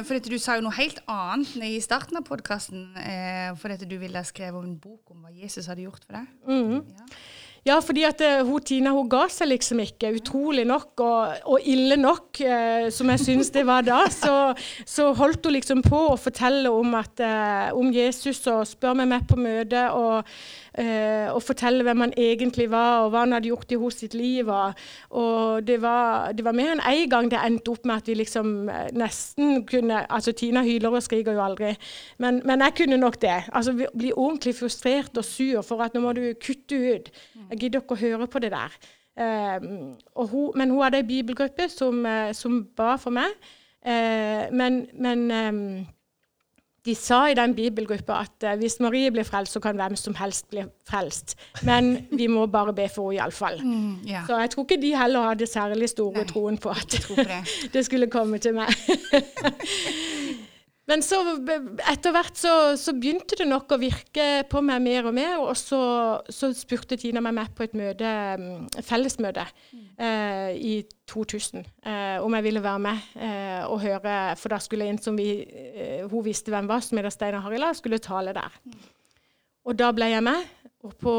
for 0.03 0.17
dette, 0.17 0.33
du 0.33 0.39
sa 0.41 0.57
jo 0.57 0.65
noe 0.67 0.75
helt 0.79 0.99
annet 1.11 1.55
i 1.69 1.77
starten 1.85 2.19
av 2.21 2.25
podkasten. 2.27 2.89
Eh, 2.97 3.53
for 3.61 3.69
dette 3.73 3.89
du 3.89 3.99
ville 4.01 4.25
skrevet 4.25 4.57
om 4.59 4.65
en 4.65 4.81
bok 4.81 5.13
om 5.13 5.23
hva 5.27 5.33
Jesus 5.37 5.69
hadde 5.71 5.85
gjort 5.87 6.03
for 6.07 6.19
deg. 6.19 6.29
Mhm. 6.49 6.83
Ja. 6.97 7.23
Ja, 7.63 7.77
fordi 7.79 8.03
at 8.03 8.19
eh, 8.27 8.41
hun 8.43 8.59
Tina 8.67 8.91
hun 8.91 9.07
ga 9.07 9.29
seg 9.31 9.53
liksom 9.53 9.79
ikke. 9.85 10.09
Utrolig 10.19 10.65
nok, 10.67 10.99
og, 10.99 11.45
og 11.47 11.69
ille 11.71 11.95
nok, 11.95 12.41
eh, 12.43 12.89
som 12.91 13.07
jeg 13.13 13.23
syns 13.23 13.53
det 13.55 13.63
var 13.69 13.85
da. 13.87 14.01
Så, 14.11 14.33
så 14.83 15.13
holdt 15.15 15.47
hun 15.47 15.55
liksom 15.55 15.85
på 15.87 16.01
å 16.11 16.17
fortelle 16.19 16.73
om, 16.75 16.97
at, 16.99 17.23
eh, 17.23 17.69
om 17.79 17.93
Jesus 17.95 18.43
og 18.51 18.65
spør 18.67 18.99
meg 18.99 19.13
med 19.13 19.29
på 19.31 19.39
møte. 19.39 19.85
Og, 19.95 20.27
eh, 20.72 20.72
og 20.73 21.43
fortelle 21.45 21.85
hvem 21.85 22.01
han 22.01 22.15
egentlig 22.17 22.71
var, 22.73 23.05
og 23.05 23.11
hva 23.13 23.27
han 23.27 23.35
hadde 23.37 23.51
gjort 23.51 23.73
i 23.75 23.79
hos 23.81 23.99
sitt 24.01 24.15
liv. 24.17 24.49
Og, 24.49 24.79
og 25.11 25.67
det, 25.67 25.79
var, 25.83 26.33
det 26.33 26.45
var 26.47 26.57
mer 26.57 26.73
enn 26.75 26.85
én 26.89 27.11
gang 27.13 27.29
det 27.31 27.41
endte 27.45 27.75
opp 27.75 27.85
med 27.89 28.03
at 28.03 28.09
vi 28.09 28.17
liksom 28.23 28.71
eh, 28.73 28.89
nesten 28.97 29.63
kunne 29.69 30.03
Altså 30.13 30.33
Tina 30.37 30.63
hyler 30.65 30.93
og 30.93 31.03
skriker 31.05 31.37
jo 31.37 31.45
aldri, 31.45 31.75
men, 32.23 32.41
men 32.49 32.65
jeg 32.65 32.77
kunne 32.83 33.01
nok 33.01 33.21
det. 33.23 33.39
Altså 33.53 33.75
Bli 33.77 34.13
ordentlig 34.13 34.55
frustrert 34.57 35.17
og 35.19 35.25
sur 35.25 35.63
for 35.67 35.83
at 35.85 35.95
nå 35.95 36.03
må 36.05 36.13
du 36.17 36.25
kutte 36.41 36.77
ut. 36.77 37.13
Jeg 37.51 37.59
gidder 37.59 37.83
ikke 37.83 37.97
å 37.97 38.03
høre 38.03 38.29
på 38.31 38.43
det 38.43 38.53
der. 38.55 38.77
Um, 39.13 39.99
og 40.17 40.29
hun, 40.33 40.53
men 40.57 40.71
hun 40.73 40.83
hadde 40.87 41.03
ei 41.03 41.09
bibelgruppe 41.09 41.69
som, 41.69 42.05
eh, 42.07 42.33
som 42.37 42.63
ba 42.77 42.95
for 43.01 43.13
meg. 43.15 43.35
Eh, 43.85 44.47
men 44.55 44.87
men 44.95 45.31
ehm, 45.31 45.87
de 46.87 46.95
sa 46.99 47.29
i 47.31 47.35
den 47.39 47.55
bibelgruppa 47.55 48.17
at 48.25 48.47
eh, 48.47 48.57
hvis 48.59 48.81
Marie 48.83 49.11
blir 49.15 49.27
frelst, 49.27 49.55
så 49.55 49.61
kan 49.63 49.79
hvem 49.79 49.95
som 49.97 50.17
helst 50.19 50.49
bli 50.51 50.65
frelst. 50.89 51.37
Men 51.63 52.09
vi 52.11 52.27
må 52.27 52.47
bare 52.51 52.75
be 52.75 52.89
for 52.91 53.13
henne 53.13 53.23
iallfall. 53.23 53.61
Mm, 53.63 54.03
ja. 54.09 54.25
Så 54.27 54.39
jeg 54.41 54.51
tror 54.51 54.67
ikke 54.67 54.81
de 54.83 54.97
heller 54.99 55.29
hadde 55.29 55.47
særlig 55.47 55.93
store 55.93 56.25
Nei, 56.25 56.27
troen 56.33 56.59
på 56.59 56.75
at 56.75 56.99
det. 57.17 57.39
det 57.75 57.85
skulle 57.87 58.11
komme 58.11 58.39
til 58.43 58.59
meg. 58.59 58.75
Men 60.93 61.01
så 61.01 61.17
etter 61.89 62.13
hvert 62.13 62.37
så, 62.37 62.51
så 62.77 62.93
begynte 62.93 63.39
det 63.41 63.47
nok 63.49 63.73
å 63.73 63.79
virke 63.81 64.27
på 64.51 64.61
meg 64.61 64.83
mer 64.85 65.07
og 65.09 65.15
mer, 65.17 65.39
og 65.41 65.55
så, 65.57 65.81
så 66.29 66.51
spurte 66.53 66.99
Tina 67.01 67.23
meg 67.25 67.33
med 67.39 67.55
på 67.57 67.65
et 67.65 67.77
møte, 67.79 68.11
mm, 68.37 68.67
fellesmøte 68.85 69.47
eh, 69.73 70.51
i 70.53 70.75
2000 71.09 71.63
eh, 71.65 72.19
om 72.21 72.37
jeg 72.37 72.45
ville 72.45 72.61
være 72.65 72.83
med 72.85 73.07
eh, 73.17 73.63
og 73.65 73.81
høre, 73.81 74.17
for 74.37 74.53
da 74.53 74.59
skulle 74.61 74.91
en 74.93 75.01
som 75.01 75.17
vi, 75.17 75.31
eh, 75.49 76.03
hun 76.11 76.27
visste 76.27 76.53
hvem 76.53 76.69
var, 76.69 76.85
som 76.85 77.01
heter 77.01 77.15
Steinar 77.15 77.47
Harila, 77.47 77.71
skulle 77.79 78.01
tale 78.03 78.35
der. 78.37 78.59
Og 79.65 79.79
da 79.79 79.89
ble 79.97 80.11
jeg 80.13 80.27
med, 80.29 80.45
og 80.85 80.93
på, 81.01 81.15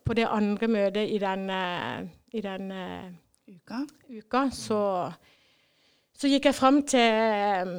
på 0.00 0.16
det 0.16 0.30
andre 0.30 0.70
møtet 0.70 1.12
i 1.12 1.20
den, 1.20 1.44
eh, 1.52 2.08
i 2.32 2.44
den 2.46 2.72
eh, 2.72 3.12
Uka. 3.52 3.82
uka, 4.08 4.46
så, 4.56 4.80
så 6.16 6.32
gikk 6.32 6.48
jeg 6.48 6.56
fram 6.56 6.80
til, 6.88 7.76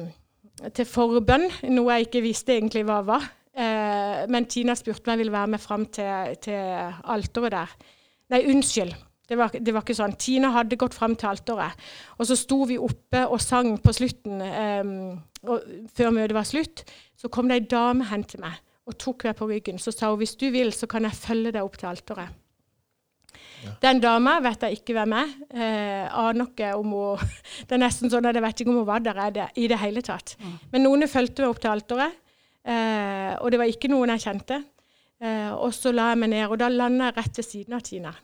til 0.76 0.88
forbønn, 0.88 1.48
noe 1.72 1.96
jeg 1.96 2.08
ikke 2.08 2.24
visste 2.24 2.54
egentlig 2.56 2.84
hva 2.88 3.00
var. 3.06 3.26
Eh, 3.56 4.22
men 4.32 4.46
Tina 4.50 4.76
spurte 4.76 5.06
om 5.08 5.14
jeg 5.14 5.24
ville 5.24 5.34
være 5.34 5.52
med 5.54 5.62
fram 5.62 5.86
til, 5.92 6.36
til 6.44 6.92
alteret 7.12 7.54
der. 7.54 7.74
Nei, 8.32 8.42
unnskyld. 8.52 8.94
Det 9.26 9.38
var, 9.38 9.50
det 9.50 9.72
var 9.74 9.82
ikke 9.82 9.96
sånn. 9.98 10.14
Tina 10.22 10.52
hadde 10.54 10.78
gått 10.78 10.94
fram 10.94 11.16
til 11.18 11.32
alteret. 11.32 11.86
Og 12.20 12.28
så 12.28 12.36
sto 12.38 12.60
vi 12.68 12.78
oppe 12.78 13.24
og 13.26 13.40
sang 13.42 13.74
på 13.82 13.94
slutten, 13.96 14.42
eh, 14.44 14.92
før 15.96 16.14
møtet 16.14 16.36
var 16.36 16.46
slutt. 16.48 16.84
Så 17.16 17.32
kom 17.32 17.50
det 17.50 17.60
ei 17.60 17.68
dame 17.70 18.06
hen 18.10 18.24
til 18.28 18.44
meg 18.44 18.62
og 18.86 18.94
tok 19.02 19.26
meg 19.26 19.38
på 19.38 19.48
ryggen. 19.50 19.80
Så 19.82 19.90
sa 19.90 20.12
hun 20.12 20.20
hvis 20.20 20.36
du 20.38 20.48
vil, 20.54 20.70
så 20.72 20.86
kan 20.90 21.08
jeg 21.08 21.18
følge 21.18 21.56
deg 21.56 21.64
opp 21.66 21.78
til 21.80 21.90
alteret. 21.90 22.34
Den 23.82 24.00
dama 24.02 24.36
vet 24.44 24.62
jeg 24.66 24.78
ikke 24.78 24.94
hvem 24.96 25.14
er. 25.18 25.32
Eh, 25.50 26.04
aner 26.10 26.50
ikke 26.50 26.74
om 26.78 26.92
hun 26.94 27.24
Det 27.66 27.76
er 27.76 27.82
nesten 27.82 28.12
sånn 28.12 28.28
at 28.28 28.36
jeg 28.36 28.44
vet 28.44 28.62
ikke 28.62 28.72
om 28.72 28.80
hun 28.82 28.88
var 28.88 29.02
der 29.04 29.18
er 29.26 29.34
det, 29.34 29.48
i 29.56 29.66
det 29.70 29.80
hele 29.82 30.04
tatt. 30.04 30.36
Men 30.72 30.86
noen 30.86 31.08
fulgte 31.10 31.44
meg 31.44 31.54
opp 31.54 31.62
til 31.64 31.72
alteret, 31.72 32.16
eh, 32.66 33.34
og 33.40 33.50
det 33.52 33.60
var 33.62 33.72
ikke 33.72 33.90
noen 33.92 34.14
jeg 34.14 34.26
kjente. 34.28 34.62
Eh, 35.22 35.52
og 35.56 35.72
så 35.72 35.92
la 35.96 36.10
jeg 36.12 36.20
meg 36.22 36.34
ned, 36.34 36.46
og 36.50 36.58
da 36.60 36.68
landa 36.72 37.10
jeg 37.10 37.16
rett 37.18 37.40
ved 37.40 37.48
siden 37.48 37.78
av 37.78 37.84
Tina. 37.86 38.14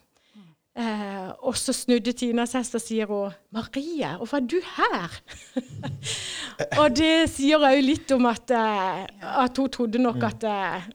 Eh, 0.73 1.29
og 1.45 1.57
så 1.61 1.75
snudde 1.77 2.15
Tina 2.17 2.47
seg, 2.49 2.65
så 2.65 2.79
sier 2.81 3.11
hun 3.11 3.35
'Marie, 3.53 4.09
hvorfor 4.17 4.39
er 4.41 4.47
du 4.49 4.57
her?' 4.65 5.17
og 6.81 6.95
det 6.97 7.29
sier 7.29 7.61
òg 7.61 7.77
litt 7.85 8.13
om 8.17 8.25
at, 8.31 8.49
eh, 8.57 9.03
at 9.21 9.59
hun 9.61 9.69
trodde 9.69 10.01
nok 10.01 10.23
at 10.31 10.45
eh, 10.49 10.91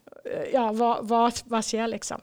Ja, 0.52 0.66
hva, 0.76 0.98
hva, 1.08 1.20
hva 1.48 1.60
skjer, 1.64 1.86
liksom? 1.94 2.20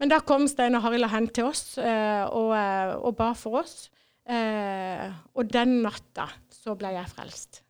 Men 0.00 0.10
da 0.10 0.18
kom 0.26 0.46
Stein 0.50 0.74
og 0.74 0.82
Harila 0.84 1.08
hen 1.12 1.28
til 1.34 1.46
oss 1.50 1.76
eh, 1.78 2.24
og, 2.26 2.50
eh, 2.58 2.94
og 2.98 3.14
ba 3.18 3.30
for 3.38 3.60
oss. 3.62 3.88
Eh, 4.26 5.04
og 5.36 5.50
den 5.52 5.78
natta 5.84 6.26
så 6.52 6.74
ble 6.78 6.94
jeg 6.96 7.10
frelst. 7.12 7.60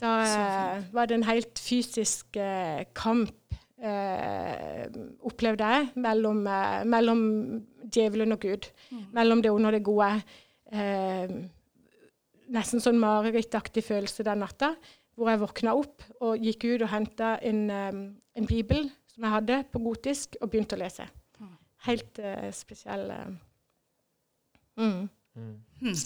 Da 0.00 0.12
eh, 0.24 0.84
var 0.94 1.08
det 1.08 1.18
en 1.18 1.28
helt 1.28 1.60
fysisk 1.60 2.36
eh, 2.40 2.84
kamp, 2.96 3.36
eh, 3.78 4.84
opplevde 5.24 5.68
jeg, 5.74 5.90
mellom, 6.04 6.42
eh, 6.50 6.80
mellom 6.88 7.22
djevelen 7.84 8.34
og 8.36 8.42
Gud. 8.44 8.68
Mellom 9.14 9.44
det 9.44 9.52
onde 9.54 9.70
og 9.70 9.76
det 9.76 9.84
gode. 9.86 10.10
Eh, 10.74 11.38
nesten 12.54 12.82
sånn 12.82 13.00
marerittaktig 13.00 13.84
følelse 13.86 14.26
den 14.26 14.42
natta, 14.44 14.74
hvor 15.14 15.30
jeg 15.30 15.40
våkna 15.40 15.76
opp 15.78 16.02
og 16.26 16.42
gikk 16.42 16.66
ut 16.72 16.82
og 16.84 16.90
henta 16.90 17.36
en, 17.46 17.68
en 17.70 18.48
bibel 18.50 18.88
som 19.14 19.26
jeg 19.26 19.34
hadde 19.36 19.60
på 19.70 19.80
gotisk, 19.84 20.36
og 20.40 20.50
begynte 20.50 20.76
å 20.76 20.82
lese. 20.82 21.06
Helt 21.84 22.18
uh, 22.22 22.48
spesiell 22.56 23.10
uh, 23.12 23.32
mm. 24.80 25.02
Mm. 25.36 25.96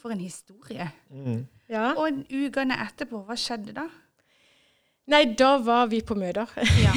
For 0.00 0.14
en 0.14 0.22
historie. 0.22 0.88
Mm. 1.10 1.44
Ja. 1.68 1.90
Og 2.00 2.24
ukene 2.32 2.78
etterpå, 2.86 3.20
hva 3.26 3.36
skjedde 3.38 3.74
da? 3.76 3.86
Nei, 5.06 5.20
da 5.38 5.52
var 5.62 5.86
vi 5.86 6.00
på 6.02 6.16
møter. 6.18 6.50
Ja. 6.82 6.90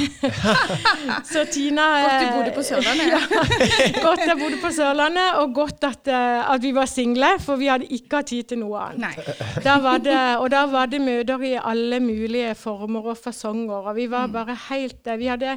Så 1.30 1.44
Tina 1.46 1.84
Godt 2.02 2.16
du 2.16 2.24
eh, 2.24 2.32
bodde 2.34 2.54
på 2.56 2.64
Sørlandet. 2.66 3.36
Godt 4.06 4.24
jeg 4.26 4.34
bodde 4.40 4.58
på 4.58 4.72
Sørlandet, 4.74 5.36
og 5.38 5.52
godt 5.54 5.86
at, 5.86 6.10
eh, 6.10 6.50
at 6.54 6.64
vi 6.64 6.72
var 6.74 6.90
single, 6.90 7.28
for 7.38 7.60
vi 7.60 7.68
hadde 7.70 7.86
ikke 7.86 8.18
hatt 8.18 8.32
tid 8.32 8.48
til 8.50 8.58
noe 8.64 8.82
annet. 8.88 9.30
Da 9.62 9.76
var 9.84 10.02
det, 10.02 10.18
og 10.42 10.50
da 10.50 10.64
var 10.72 10.90
det 10.90 10.98
møter 11.04 11.46
i 11.46 11.54
alle 11.54 12.02
mulige 12.02 12.56
former 12.58 13.12
og 13.14 13.20
fasonger. 13.22 13.92
Og 13.92 13.94
vi 14.00 14.08
var 14.10 14.26
bare 14.34 14.58
helt 14.66 15.04
der. 15.06 15.20
vi 15.20 15.30
hadde, 15.30 15.54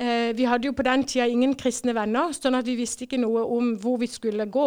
eh, 0.00 0.30
vi 0.36 0.46
hadde 0.48 0.66
jo 0.70 0.74
på 0.76 0.86
den 0.86 1.04
tida 1.04 1.26
ingen 1.28 1.52
kristne 1.58 1.94
venner, 1.96 2.32
sånn 2.36 2.56
at 2.58 2.66
vi 2.66 2.78
visste 2.78 3.04
ikke 3.06 3.20
noe 3.20 3.44
om 3.56 3.74
hvor 3.80 4.00
vi 4.00 4.08
skulle 4.10 4.48
gå. 4.50 4.66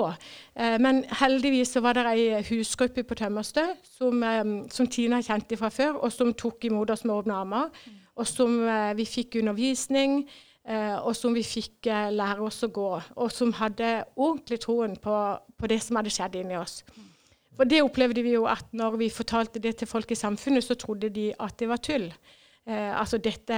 Eh, 0.55 0.77
men 0.83 1.03
heldigvis 1.19 1.73
så 1.75 1.83
var 1.83 1.97
det 1.97 2.05
ei 2.13 2.43
husgruppe 2.47 3.03
på 3.07 3.17
Tømmerstø 3.19 3.65
som, 3.87 4.23
eh, 4.23 4.43
som 4.69 4.87
Tina 4.87 5.21
kjente 5.25 5.57
fra 5.57 5.71
før, 5.73 5.99
og 6.05 6.13
som 6.13 6.33
tok 6.33 6.69
imot 6.69 6.93
oss 6.93 7.03
med 7.03 7.15
åpne 7.15 7.39
armer. 7.41 7.69
Og 8.15 8.29
som 8.29 8.59
eh, 8.69 8.93
vi 8.97 9.05
fikk 9.09 9.39
undervisning, 9.41 10.21
eh, 10.69 10.97
og 11.01 11.15
som 11.17 11.33
vi 11.33 11.43
fikk 11.43 11.89
eh, 11.89 12.11
lære 12.13 12.45
oss 12.45 12.61
å 12.63 12.69
gå. 12.73 12.91
Og 13.17 13.31
som 13.33 13.53
hadde 13.57 14.03
ordentlig 14.15 14.61
troen 14.63 14.95
på, 15.01 15.17
på 15.57 15.71
det 15.71 15.81
som 15.81 15.97
hadde 15.97 16.13
skjedd 16.13 16.37
inni 16.39 16.59
oss. 16.59 16.83
For 17.57 17.69
det 17.69 17.83
opplevde 17.85 18.23
vi 18.25 18.33
jo 18.33 18.47
at 18.49 18.65
når 18.73 18.97
vi 19.01 19.09
fortalte 19.13 19.61
det 19.61 19.75
til 19.79 19.89
folk 19.89 20.11
i 20.11 20.17
samfunnet, 20.17 20.65
så 20.65 20.77
trodde 20.79 21.11
de 21.13 21.29
at 21.39 21.57
det 21.59 21.69
var 21.69 21.81
tull. 21.83 22.07
Eh, 22.65 22.91
altså 22.99 23.19
dette, 23.21 23.57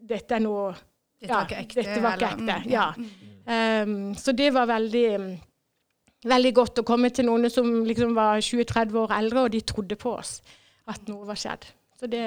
dette 0.00 0.36
er 0.36 0.44
noe 0.44 0.70
Dette 1.18 1.34
var 1.34 1.48
ikke 1.48 1.60
ekte. 1.64 1.82
Dette 1.82 2.00
var 2.02 2.14
ikke 2.14 2.30
ekte, 2.36 2.56
mm, 2.62 2.70
ja. 2.70 2.86
mm. 2.94 3.08
Um, 3.48 4.14
så 4.14 4.34
det 4.36 4.52
var 4.54 4.68
veldig, 4.68 5.08
veldig 6.28 6.52
godt 6.54 6.82
å 6.82 6.84
komme 6.86 7.10
til 7.10 7.26
noen 7.26 7.48
som 7.50 7.66
liksom 7.88 8.12
var 8.14 8.42
20-30 8.44 8.98
år 9.02 9.14
eldre, 9.16 9.46
og 9.46 9.54
de 9.54 9.62
trodde 9.66 9.96
på 9.98 10.12
oss 10.20 10.38
at 10.88 11.08
noe 11.10 11.26
var 11.26 11.38
skjedd. 11.40 11.64
Så, 11.98 12.06
det, 12.12 12.22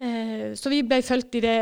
eh, 0.00 0.54
så 0.56 0.72
vi 0.72 0.80
ble 0.86 1.00
fulgt 1.04 1.36
i 1.38 1.42
det, 1.44 1.58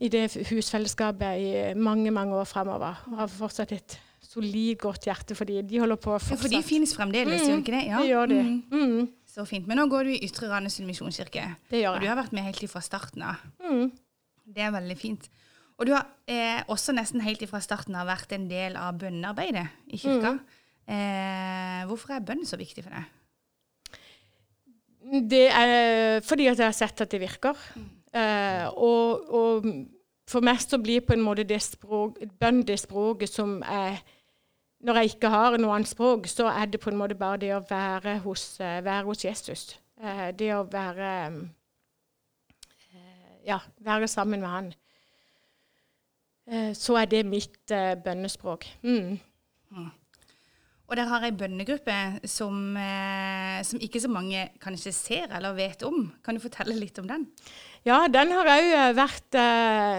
i 0.00 0.08
det 0.12 0.24
husfellesskapet 0.48 1.42
i 1.42 1.50
mange, 1.76 2.14
mange 2.14 2.38
år 2.38 2.48
fremover. 2.48 3.02
Og 3.10 3.20
har 3.20 3.30
fortsatt 3.30 3.74
et 3.76 3.98
solid, 4.32 4.78
godt 4.80 5.08
hjerte 5.10 5.36
for 5.36 5.48
de. 5.48 5.60
De 5.66 5.82
holder 5.82 6.00
på 6.00 6.14
Ja, 6.16 6.38
for 6.38 6.48
de 6.48 6.62
finnes 6.64 6.94
fremdeles, 6.96 7.42
gjør 7.44 7.58
de 7.58 7.64
ikke 7.66 7.74
det? 7.74 7.82
Ja. 7.90 7.98
Det 8.00 8.08
gjør 8.08 8.30
de. 8.32 8.38
Mm. 8.46 8.62
Mm, 8.70 9.10
Så 9.32 9.44
fint. 9.48 9.66
Men 9.68 9.78
nå 9.80 9.86
går 9.88 10.08
du 10.08 10.14
i 10.14 10.22
Ytre 10.26 10.48
Randesund 10.50 10.88
misjonskirke. 10.88 11.44
det 11.70 11.82
gjør 11.82 11.96
Og 11.96 12.00
du 12.02 12.08
har 12.08 12.18
vært 12.18 12.32
med 12.32 12.46
helt 12.48 12.64
fra 12.70 12.80
starten 12.84 13.22
av. 13.22 13.44
Mm. 13.64 13.90
Det 14.44 14.64
er 14.64 14.74
veldig 14.74 14.98
fint. 14.98 15.28
Og 15.78 15.88
du 15.88 15.94
har 15.94 16.06
eh, 16.30 16.60
også 16.70 16.94
nesten 16.94 17.22
helt 17.24 17.42
fra 17.50 17.60
starten 17.64 17.96
av 17.98 18.10
vært 18.10 18.34
en 18.36 18.44
del 18.50 18.76
av 18.78 18.98
bønnearbeidet 19.00 19.66
i 19.90 19.98
kirka. 19.98 20.36
Eh, 20.86 21.82
hvorfor 21.88 22.16
er 22.16 22.26
bønn 22.26 22.44
så 22.46 22.58
viktig 22.60 22.84
for 22.84 22.94
deg? 22.94 23.98
Det 25.32 25.48
er 25.50 26.20
fordi 26.22 26.46
at 26.50 26.60
jeg 26.60 26.68
har 26.68 26.76
sett 26.76 27.02
at 27.02 27.10
det 27.10 27.20
virker. 27.22 27.58
Eh, 28.12 28.66
og, 28.76 29.32
og 29.32 29.66
for 30.28 30.44
meg 30.44 30.60
så 30.62 30.78
blir 30.80 31.04
på 31.04 31.16
en 31.16 31.24
måte 31.24 31.46
det 31.48 31.60
språk, 31.64 32.20
bønn 32.40 32.62
det 32.68 32.78
språket 32.82 33.32
som 33.32 33.60
er 33.66 34.02
Når 34.82 34.96
jeg 34.98 35.10
ikke 35.12 35.28
har 35.30 35.54
noe 35.62 35.76
annet 35.76 35.86
språk, 35.86 36.24
så 36.26 36.48
er 36.50 36.66
det 36.66 36.80
på 36.82 36.90
en 36.90 36.96
måte 36.98 37.14
bare 37.14 37.38
det 37.38 37.52
å 37.54 37.60
være 37.62 38.16
hos, 38.24 38.58
eh, 38.58 38.80
være 38.82 39.04
hos 39.06 39.20
Jesus. 39.22 39.78
Eh, 40.02 40.32
det 40.34 40.48
å 40.56 40.64
være 40.66 41.10
eh, 41.26 41.36
Ja, 43.46 43.58
være 43.82 44.08
sammen 44.08 44.40
med 44.40 44.48
han. 44.48 44.70
Eh, 46.46 46.70
så 46.74 46.96
er 47.00 47.10
det 47.10 47.24
mitt 47.26 47.70
eh, 47.70 47.94
bønnespråk. 48.02 48.66
Mm. 48.82 49.18
Og 50.88 50.96
dere 50.98 51.08
har 51.08 51.24
ei 51.24 51.32
bønnegruppe 51.32 51.96
som, 52.28 52.76
eh, 52.76 53.62
som 53.64 53.80
ikke 53.80 54.02
så 54.02 54.10
mange 54.12 54.48
kanskje 54.60 54.92
ser 54.92 55.32
eller 55.32 55.56
vet 55.56 55.82
om. 55.88 56.10
Kan 56.24 56.36
du 56.36 56.42
fortelle 56.42 56.76
litt 56.76 56.98
om 56.98 57.08
den? 57.08 57.28
Ja, 57.86 58.04
den 58.06 58.30
har 58.30 58.46
òg 58.46 58.94
vært 58.94 59.38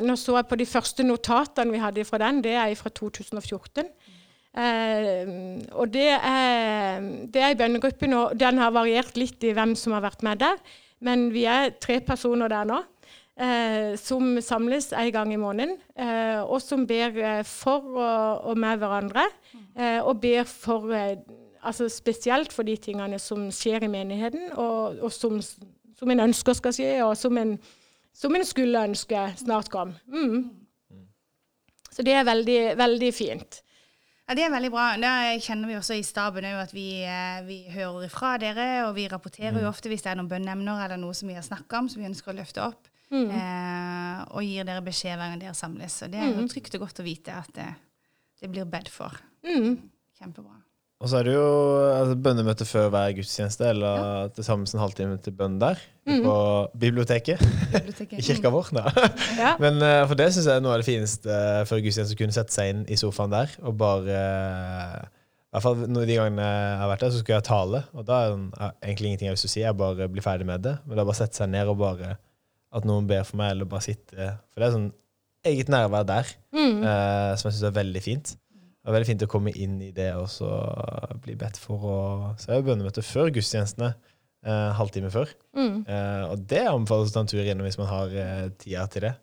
Nå 0.04 0.16
så 0.16 0.38
jeg 0.38 0.48
på 0.48 0.56
de 0.56 0.68
første 0.68 1.04
notatene 1.04 1.74
vi 1.74 1.82
hadde 1.82 2.06
fra 2.08 2.22
den. 2.22 2.42
Det 2.44 2.54
er 2.54 2.76
fra 2.80 2.90
2014. 2.90 3.90
Eh, 4.54 5.30
og 5.74 5.90
det 5.90 6.12
er, 6.14 7.02
det 7.26 7.42
er 7.42 7.52
en 7.52 7.58
bønnegruppe 7.58 8.08
nå. 8.08 8.28
Den 8.38 8.62
har 8.62 8.76
variert 8.76 9.18
litt 9.18 9.42
i 9.44 9.54
hvem 9.56 9.74
som 9.80 9.96
har 9.98 10.06
vært 10.06 10.24
med 10.26 10.44
der. 10.44 10.60
Men 11.04 11.32
vi 11.34 11.48
er 11.50 11.74
tre 11.82 12.00
personer 12.06 12.52
der 12.52 12.68
nå. 12.70 12.84
Eh, 13.34 13.96
som 13.98 14.36
samles 14.46 14.92
en 14.94 15.12
gang 15.12 15.32
i 15.34 15.40
måneden, 15.42 15.80
eh, 15.98 16.42
og 16.46 16.62
som 16.62 16.84
ber 16.86 17.16
eh, 17.18 17.40
for 17.44 17.82
og, 17.98 18.44
og 18.52 18.58
med 18.62 18.78
hverandre. 18.78 19.24
Eh, 19.74 20.02
og 20.06 20.22
ber 20.22 20.44
for 20.46 20.94
eh, 20.94 21.18
altså 21.64 21.90
spesielt 21.90 22.54
for 22.54 22.64
de 22.64 22.76
tingene 22.78 23.18
som 23.20 23.48
skjer 23.52 23.88
i 23.88 23.90
menigheten, 23.90 24.52
og, 24.54 25.00
og 25.02 25.12
som, 25.12 25.42
som 25.42 26.14
en 26.14 26.26
ønsker 26.28 26.54
skal 26.60 26.76
skje, 26.78 26.92
og 27.02 27.16
som 27.18 27.38
en, 27.42 27.58
som 28.14 28.36
en 28.38 28.46
skulle 28.46 28.86
ønske 28.92 29.26
snart 29.42 29.74
kom. 29.74 29.96
Mm. 30.14 30.52
Så 31.90 32.06
det 32.06 32.14
er 32.14 32.30
veldig, 32.30 32.62
veldig 32.78 33.14
fint. 33.14 33.64
Ja, 34.28 34.36
Det 34.38 34.46
er 34.46 34.54
veldig 34.54 34.72
bra. 34.72 34.86
Det 34.98 35.42
kjenner 35.44 35.68
vi 35.68 35.76
også 35.82 35.98
i 35.98 36.06
staben 36.06 36.46
òg, 36.48 36.62
at 36.68 36.74
vi, 36.74 37.04
eh, 37.04 37.42
vi 37.46 37.64
hører 37.74 38.10
fra 38.10 38.38
dere. 38.38 38.88
Og 38.88 38.96
vi 38.96 39.10
rapporterer 39.12 39.58
jo 39.62 39.68
ofte 39.68 39.90
hvis 39.92 40.06
det 40.06 40.14
er 40.14 40.22
noen 40.22 40.30
bønneemner 40.32 40.86
eller 40.86 41.02
noe 41.02 41.14
som 41.18 41.28
vi 41.28 41.36
har 41.36 41.44
snakka 41.44 41.82
om 41.82 41.90
som 41.90 42.02
vi 42.02 42.08
ønsker 42.08 42.32
å 42.32 42.38
løfte 42.38 42.64
opp. 42.64 42.88
Eh, 43.14 44.20
og 44.34 44.44
gir 44.46 44.68
dere 44.68 44.84
beskjed 44.86 45.18
hver 45.18 45.34
gang 45.34 45.42
dere 45.42 45.56
samles. 45.58 46.02
Og 46.06 46.14
det 46.14 46.22
er 46.22 46.34
jo 46.34 46.50
trygt 46.52 46.76
og 46.78 46.86
godt 46.88 47.04
å 47.04 47.08
vite 47.08 47.38
at 47.38 47.56
det, 47.56 47.70
det 48.42 48.52
blir 48.52 48.70
bedt 48.70 48.92
for. 48.92 49.18
Mm. 49.46 49.78
Kjempebra. 50.20 50.64
Og 51.04 51.10
så 51.12 51.18
er 51.20 51.28
det 51.28 51.34
jo 51.34 51.48
altså, 51.92 52.16
bønnemøte 52.24 52.66
før 52.68 52.86
hver 52.94 53.12
gudstjeneste, 53.18 53.66
eller 53.74 54.30
til 54.36 54.46
sammen 54.48 54.70
en 54.70 54.80
halvtime 54.80 55.18
til 55.20 55.36
bønn 55.36 55.58
der. 55.60 55.82
På 56.08 56.36
biblioteket 56.80 57.42
Biblioteket. 57.74 58.20
i 58.22 58.24
kirka 58.24 58.52
vår. 58.54 58.70
Da. 58.78 58.94
Ja. 59.36 59.52
Men 59.64 59.82
uh, 59.84 60.06
for 60.08 60.20
det 60.20 60.30
syns 60.32 60.48
jeg 60.48 60.62
er 60.62 60.64
noe 60.64 60.78
av 60.78 60.84
det 60.84 60.88
fineste 60.88 61.28
uh, 61.28 61.66
før 61.68 61.84
gudstjeneste, 61.84 62.16
å 62.16 62.22
kunne 62.22 62.36
sette 62.36 62.56
seg 62.56 62.72
inn 62.72 62.86
i 62.88 63.00
sofaen 63.00 63.36
der 63.36 63.52
og 63.64 63.76
bare 63.80 64.16
uh, 64.16 65.04
I 65.04 65.58
hvert 65.58 65.66
fall 65.66 65.84
noen 65.84 66.02
av 66.06 66.08
de 66.08 66.20
gangene 66.22 66.48
jeg 66.48 66.78
har 66.84 66.92
vært 66.94 67.06
der, 67.06 67.12
så 67.12 67.20
skulle 67.24 67.40
jeg 67.42 67.48
tale. 67.50 67.84
Og 67.92 68.08
da 68.08 68.22
er 68.22 68.38
det 68.38 68.70
egentlig 68.88 69.12
ingenting 69.12 69.28
jeg 69.28 69.34
har 69.34 69.40
lyst 69.40 69.48
til 69.50 69.52
å 69.52 69.56
si, 69.58 69.66
jeg 69.66 69.80
bare 69.84 70.12
blir 70.16 70.26
ferdig 70.26 70.48
med 70.48 70.64
det. 70.64 70.78
Men 70.88 71.04
er 71.04 71.10
bare 71.12 71.20
sette 71.20 71.42
seg 71.42 71.52
ned 71.52 71.72
og 71.72 71.82
bare 71.84 72.16
At 72.74 72.86
noen 72.90 73.06
ber 73.08 73.24
for 73.28 73.38
meg, 73.38 73.52
eller 73.54 73.66
bare 73.70 73.86
sitte 73.86 74.16
For 74.52 74.60
det 74.64 74.68
er 74.68 74.76
sånn 74.78 74.92
eget 75.46 75.68
nærvær 75.70 76.06
der 76.08 76.30
Mm. 76.56 76.80
eh, 76.84 77.36
som 77.36 77.50
jeg 77.50 77.58
syns 77.58 77.68
er 77.70 77.76
veldig 77.84 78.02
fint. 78.02 78.32
Det 78.84 78.90
er 78.92 78.96
veldig 78.98 79.08
fint 79.08 79.22
å 79.24 79.28
komme 79.32 79.52
inn 79.56 79.78
i 79.82 79.92
det 79.96 80.10
og 80.16 80.26
så 80.32 80.48
bli 81.24 81.36
bedt 81.40 81.58
for. 81.60 81.80
å 81.80 81.98
så 82.40 82.50
er 82.52 82.58
jo 82.62 82.66
bønnemøte 82.68 83.04
før 83.04 83.30
gudstjenestene, 83.32 83.94
eh, 84.44 84.72
halvtime 84.76 85.12
før. 85.12 85.30
Mm. 85.56 85.86
Eh, 85.88 86.24
og 86.32 86.48
det 86.48 86.64
anbefales 86.68 87.12
å 87.12 87.14
ta 87.14 87.20
en 87.24 87.28
tur 87.32 87.44
innom 87.44 87.64
hvis 87.68 87.78
man 87.80 87.88
har 87.88 88.08
eh, 88.12 88.50
tida 88.60 88.88
til 88.92 89.02
det. 89.08 89.14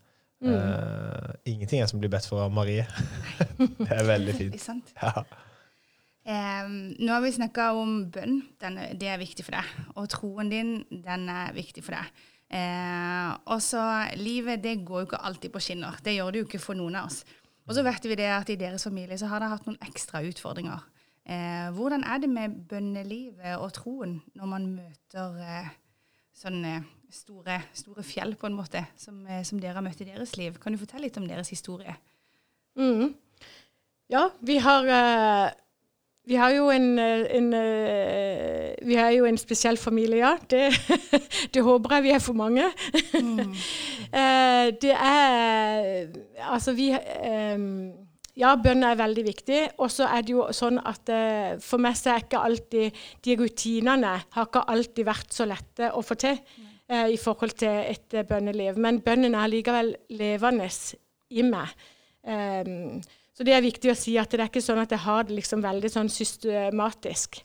Mm. 0.43 0.55
Eh, 0.55 1.33
ingenting 1.53 1.83
er 1.83 1.87
som 1.91 2.01
blir 2.01 2.09
bedt 2.13 2.25
for 2.29 2.41
av 2.41 2.53
Marie. 2.53 2.87
det 3.59 3.91
er 3.93 4.05
veldig 4.09 4.35
fint. 4.39 4.95
Ja. 5.03 5.25
Em, 6.31 6.95
nå 7.01 7.13
har 7.13 7.23
vi 7.25 7.33
snakka 7.33 7.71
om 7.81 8.05
bønn. 8.13 8.43
Den, 8.61 8.77
det 9.01 9.09
er 9.09 9.21
viktig 9.21 9.45
for 9.47 9.57
deg. 9.57 9.71
Og 9.97 10.09
troen 10.13 10.51
din, 10.53 10.75
den 10.91 11.29
er 11.33 11.53
viktig 11.57 11.85
for 11.85 11.97
deg. 11.97 12.11
Eh, 12.51 13.29
og 13.47 13.61
så 13.63 13.83
Livet 14.19 14.63
det 14.65 14.81
går 14.87 15.05
jo 15.05 15.09
ikke 15.09 15.23
alltid 15.29 15.53
på 15.55 15.63
skinner. 15.63 15.99
Det 16.03 16.17
gjør 16.17 16.33
det 16.33 16.43
jo 16.43 16.49
ikke 16.49 16.63
for 16.63 16.79
noen 16.79 16.99
av 16.99 17.11
oss. 17.11 17.23
Og 17.69 17.77
så 17.77 17.85
vet 17.87 18.09
vi 18.11 18.17
det 18.19 18.31
at 18.35 18.49
i 18.51 18.59
deres 18.59 18.85
familie 18.89 19.19
så 19.19 19.29
har 19.31 19.43
dere 19.43 19.55
hatt 19.55 19.69
noen 19.69 19.79
ekstra 19.87 20.25
utfordringer. 20.27 20.83
Eh, 21.31 21.69
hvordan 21.77 22.03
er 22.03 22.19
det 22.19 22.31
med 22.33 22.57
bønnelivet 22.71 23.61
og 23.61 23.71
troen 23.77 24.17
når 24.35 24.51
man 24.51 24.67
møter 24.75 25.37
eh, 25.45 25.69
sånne 26.35 26.81
store, 27.13 27.61
store 27.77 28.03
fjell, 28.07 28.35
på 28.39 28.49
en 28.49 28.57
måte, 28.57 28.83
som, 28.99 29.21
eh, 29.27 29.45
som 29.47 29.61
dere 29.63 29.79
har 29.79 29.87
møtt 29.87 30.01
i 30.03 30.09
deres 30.09 30.35
liv? 30.41 30.59
Kan 30.59 30.75
du 30.75 30.81
fortelle 30.81 31.07
litt 31.07 31.19
om 31.21 31.29
deres 31.29 31.53
historie? 31.53 31.95
Mm. 32.79 33.13
Ja, 34.11 34.25
vi 34.43 34.59
har 34.59 34.91
eh, 34.91 35.53
Vi 36.31 36.37
har 36.39 36.53
jo 36.55 36.69
en, 36.71 36.99
eh, 36.99 37.27
en 37.37 37.53
eh, 37.59 38.75
Vi 38.87 38.95
har 38.95 39.11
jo 39.11 39.25
en 39.27 39.39
spesiell 39.39 39.77
familie, 39.77 40.21
ja. 40.23 40.37
Det, 40.51 40.71
det 41.55 41.65
håper 41.67 41.97
jeg 41.97 42.05
vi 42.05 42.13
er 42.15 42.23
for 42.23 42.39
mange. 42.39 42.69
Mm. 43.15 43.51
det 44.85 44.95
er 44.95 46.07
Altså, 46.47 46.77
vi 46.79 46.93
eh, 46.95 47.67
Ja, 48.39 48.55
bønn 48.55 48.87
er 48.87 48.95
veldig 49.01 49.27
viktig. 49.27 49.61
Og 49.83 49.91
så 49.91 50.07
er 50.07 50.23
det 50.23 50.37
jo 50.37 50.47
sånn 50.55 50.79
at 50.79 51.11
eh, 51.11 51.59
for 51.59 51.83
meg 51.83 51.99
så 51.99 52.15
er 52.15 52.23
ikke 52.23 52.47
alltid 52.47 53.05
De 53.27 53.39
rutinene 53.43 54.17
har 54.23 54.47
ikke 54.47 54.69
alltid 54.71 55.11
vært 55.11 55.35
så 55.35 55.51
lette 55.51 55.91
å 55.91 56.05
få 56.07 56.15
til 56.15 56.39
eh, 56.39 57.09
i 57.11 57.19
forhold 57.19 57.59
til 57.59 57.91
et 57.91 58.15
eh, 58.15 58.27
bønneliv. 58.27 58.79
Men 58.79 59.03
bønnen 59.03 59.35
er 59.35 59.51
likevel 59.51 59.97
levende 60.15 60.71
i 61.31 61.43
meg. 61.47 61.75
Um, 62.21 63.01
så 63.41 63.45
det 63.49 63.55
er 63.57 63.63
viktig 63.65 63.89
å 63.89 63.97
si 63.97 64.19
at 64.21 64.29
det 64.29 64.43
er 64.43 64.51
ikke 64.51 64.61
sånn 64.61 64.83
at 64.83 64.91
jeg 64.93 65.01
har 65.01 65.23
det 65.25 65.33
liksom 65.33 65.63
veldig 65.65 65.89
sånn 65.89 66.11
systematisk. 66.13 67.39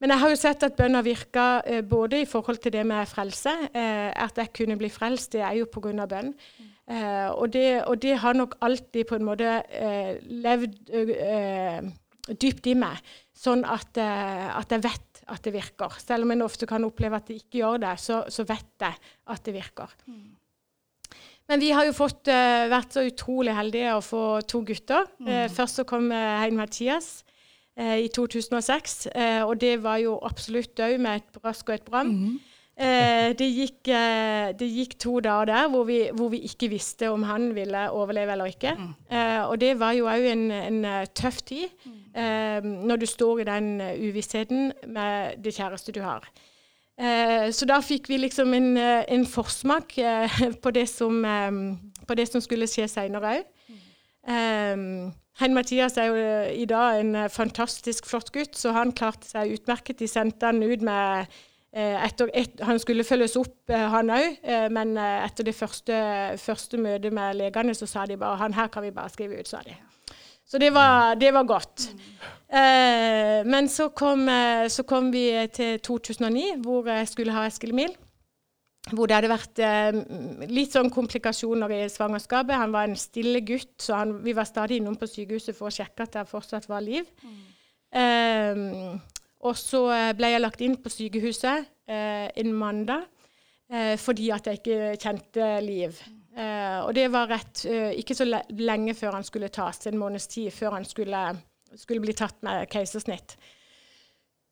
Men 0.00 0.14
jeg 0.14 0.22
har 0.22 0.30
jo 0.32 0.38
sett 0.40 0.64
at 0.64 0.78
bønn 0.78 0.96
har 0.96 1.04
virka 1.04 1.44
eh, 1.68 1.82
både 1.84 2.22
i 2.22 2.28
forhold 2.28 2.62
til 2.64 2.72
det 2.72 2.86
med 2.88 3.04
frelse. 3.10 3.52
Eh, 3.76 4.08
at 4.08 4.40
jeg 4.40 4.54
kunne 4.56 4.78
bli 4.80 4.88
frelst, 4.88 5.34
det 5.36 5.42
er 5.44 5.58
jo 5.58 5.66
pga. 5.68 6.06
bønn. 6.08 6.32
Eh, 6.88 7.28
og, 7.28 7.52
det, 7.52 7.82
og 7.84 8.00
det 8.00 8.14
har 8.22 8.40
nok 8.40 8.56
alltid 8.64 9.04
på 9.10 9.18
en 9.18 9.26
måte 9.28 9.58
levd 10.24 10.80
dypt 12.40 12.70
i 12.72 12.74
meg, 12.80 13.04
sånn 13.36 13.66
at, 13.68 14.00
at 14.00 14.72
jeg 14.72 14.80
vet 14.80 15.24
at 15.28 15.44
det 15.44 15.52
virker. 15.58 16.00
Selv 16.00 16.24
om 16.24 16.32
en 16.32 16.46
ofte 16.48 16.68
kan 16.68 16.88
oppleve 16.88 17.20
at 17.20 17.28
det 17.28 17.42
ikke 17.42 17.60
gjør 17.60 17.84
det, 17.84 17.98
så, 18.00 18.22
så 18.32 18.48
vet 18.48 18.80
jeg 18.80 18.96
at 19.28 19.44
det 19.44 19.56
virker. 19.60 19.92
Men 21.50 21.60
vi 21.60 21.70
har 21.76 21.84
jo 21.84 21.92
fått, 21.92 22.28
uh, 22.32 22.64
vært 22.72 22.94
så 22.96 23.02
utrolig 23.04 23.52
heldige 23.52 23.92
å 23.98 24.00
få 24.04 24.24
to 24.48 24.62
gutter. 24.64 25.04
Eh, 25.28 25.48
først 25.52 25.80
så 25.80 25.84
kom 25.84 26.10
eh, 26.12 26.40
Hein 26.40 26.56
Mathias 26.56 27.22
i 27.76 28.06
2006, 28.14 29.08
eh, 29.18 29.40
og 29.42 29.58
det 29.58 29.80
var 29.82 29.96
jo 29.98 30.12
absolutt 30.22 30.78
òg 30.78 30.92
med 31.02 31.16
et 31.24 31.40
brask 31.42 31.68
og 31.68 31.74
et 31.74 31.84
bram. 31.88 32.12
Eh, 32.76 33.32
det, 33.34 33.48
gikk, 33.50 33.90
det 34.58 34.68
gikk 34.70 34.94
to 35.02 35.16
dager 35.22 35.46
der 35.50 35.68
hvor 35.70 35.82
vi, 35.86 35.96
hvor 36.14 36.30
vi 36.30 36.38
ikke 36.46 36.68
visste 36.70 37.10
om 37.10 37.22
han 37.26 37.48
ville 37.54 37.82
overleve 37.90 38.32
eller 38.32 38.46
ikke. 38.50 38.76
Eh, 39.10 39.42
og 39.42 39.58
det 39.60 39.72
var 39.82 39.92
jo 39.98 40.06
òg 40.06 40.22
en, 40.30 40.44
en 40.54 40.80
tøff 41.14 41.42
tid, 41.50 41.66
eh, 42.14 42.62
når 42.62 42.96
du 43.02 43.06
står 43.10 43.42
i 43.42 43.48
den 43.50 43.68
uvissheten 44.06 44.72
med 44.86 45.42
det 45.42 45.54
kjæreste 45.58 45.92
du 45.94 46.00
har. 46.06 46.30
Eh, 46.94 47.48
så 47.50 47.66
da 47.66 47.80
fikk 47.82 48.06
vi 48.08 48.20
liksom 48.22 48.54
en, 48.54 48.76
eh, 48.78 49.02
en 49.10 49.26
forsmak 49.26 49.96
eh, 49.98 50.38
på, 50.62 50.70
det 50.70 50.86
som, 50.92 51.24
eh, 51.24 52.06
på 52.06 52.14
det 52.14 52.28
som 52.30 52.44
skulle 52.44 52.70
skje 52.70 52.88
seinere 52.90 53.36
òg. 53.38 53.50
Um, 54.24 55.12
Hein 55.40 55.54
Mathias 55.54 55.96
er 55.98 56.12
jo 56.12 56.14
eh, 56.14 56.52
i 56.62 56.66
dag 56.70 57.00
en 57.00 57.14
eh, 57.18 57.30
fantastisk 57.32 58.06
flott 58.06 58.30
gutt, 58.32 58.54
så 58.54 58.70
han 58.76 58.92
klarte 58.94 59.26
seg 59.26 59.56
utmerket. 59.56 59.98
De 59.98 60.06
sendte 60.06 60.46
han 60.46 60.62
ut 60.62 60.84
med 60.86 61.26
eh, 61.74 61.96
etter 62.06 62.30
et, 62.38 62.60
Han 62.62 62.78
skulle 62.78 63.06
følges 63.06 63.34
opp, 63.40 63.56
eh, 63.66 63.88
han 63.90 64.12
òg, 64.14 64.38
eh, 64.46 64.68
men 64.70 64.94
eh, 64.94 65.24
etter 65.26 65.48
det 65.48 65.56
første, 65.58 65.96
første 66.38 66.78
møtet 66.78 67.16
med 67.18 67.40
legene 67.40 67.74
så 67.74 67.90
sa 67.90 68.06
de 68.06 68.18
bare 68.20 68.38
han 68.44 68.54
her 68.54 68.70
kan 68.70 68.86
vi 68.86 68.94
bare 68.94 69.10
skrive 69.10 69.40
ut, 69.40 69.50
sa 69.50 69.64
de. 69.66 69.74
Så 70.46 70.60
det 70.60 70.70
var, 70.74 71.14
det 71.18 71.32
var 71.34 71.46
godt. 71.48 71.88
Eh, 72.48 73.40
men 73.48 73.68
så 73.72 73.88
kom, 73.96 74.28
eh, 74.28 74.66
så 74.68 74.84
kom 74.86 75.10
vi 75.12 75.26
til 75.52 75.78
2009, 75.80 76.58
hvor 76.62 76.90
jeg 76.92 77.08
skulle 77.08 77.34
ha 77.34 77.46
Eskil. 77.48 77.74
Hvor 78.92 79.08
det 79.08 79.16
hadde 79.16 79.32
vært 79.32 79.62
eh, 79.64 79.96
litt 80.52 80.76
sånn 80.76 80.92
komplikasjoner 80.92 81.72
i 81.72 81.80
svangerskapet. 81.88 82.58
Han 82.60 82.74
var 82.74 82.84
en 82.84 83.00
stille 83.00 83.40
gutt, 83.40 83.78
så 83.80 84.02
han, 84.02 84.18
vi 84.22 84.36
var 84.36 84.44
stadig 84.44 84.82
innom 84.82 84.98
på 85.00 85.08
sykehuset 85.08 85.56
for 85.56 85.70
å 85.70 85.74
sjekke 85.74 86.04
at 86.04 86.18
det 86.18 86.28
fortsatt 86.28 86.68
var 86.68 86.84
liv. 86.84 87.08
Eh, 87.94 89.00
og 89.44 89.56
så 89.60 89.86
eh, 89.92 90.12
ble 90.16 90.32
jeg 90.32 90.42
lagt 90.42 90.62
inn 90.64 90.76
på 90.80 90.92
sykehuset 90.92 91.66
eh, 91.88 92.28
en 92.40 92.52
mandag 92.56 93.04
eh, 93.68 93.94
fordi 94.00 94.30
at 94.34 94.48
jeg 94.48 94.60
ikke 94.60 94.94
kjente 95.02 95.48
liv. 95.64 95.98
Eh, 96.34 96.78
og 96.82 96.94
det 96.96 97.06
var 97.14 97.28
rett 97.30 97.62
eh, 97.70 97.92
ikke 98.00 98.16
så 98.18 98.26
lenge 98.26 98.94
før 98.98 99.20
han 99.20 99.26
skulle 99.26 99.52
tas, 99.54 99.84
en 99.86 100.00
måneds 100.00 100.26
tid 100.32 100.50
før 100.54 100.80
han 100.80 100.86
skulle, 100.86 101.20
skulle 101.78 102.02
bli 102.02 102.14
tatt 102.16 102.40
med 102.46 102.66
keisersnitt. 102.72 103.36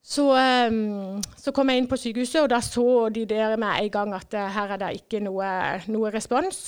Så, 0.02 0.28
eh, 0.38 0.76
så 1.38 1.54
kom 1.54 1.70
jeg 1.70 1.82
inn 1.82 1.88
på 1.90 1.98
sykehuset, 1.98 2.44
og 2.44 2.52
da 2.54 2.60
så 2.62 3.08
de 3.14 3.24
der 3.26 3.56
med 3.58 3.82
en 3.82 3.90
gang 3.96 4.14
at 4.18 4.38
her 4.54 4.76
er 4.76 4.82
det 4.82 4.92
ikke 5.00 5.22
noe, 5.26 5.48
noe 5.90 6.14
respons. 6.14 6.62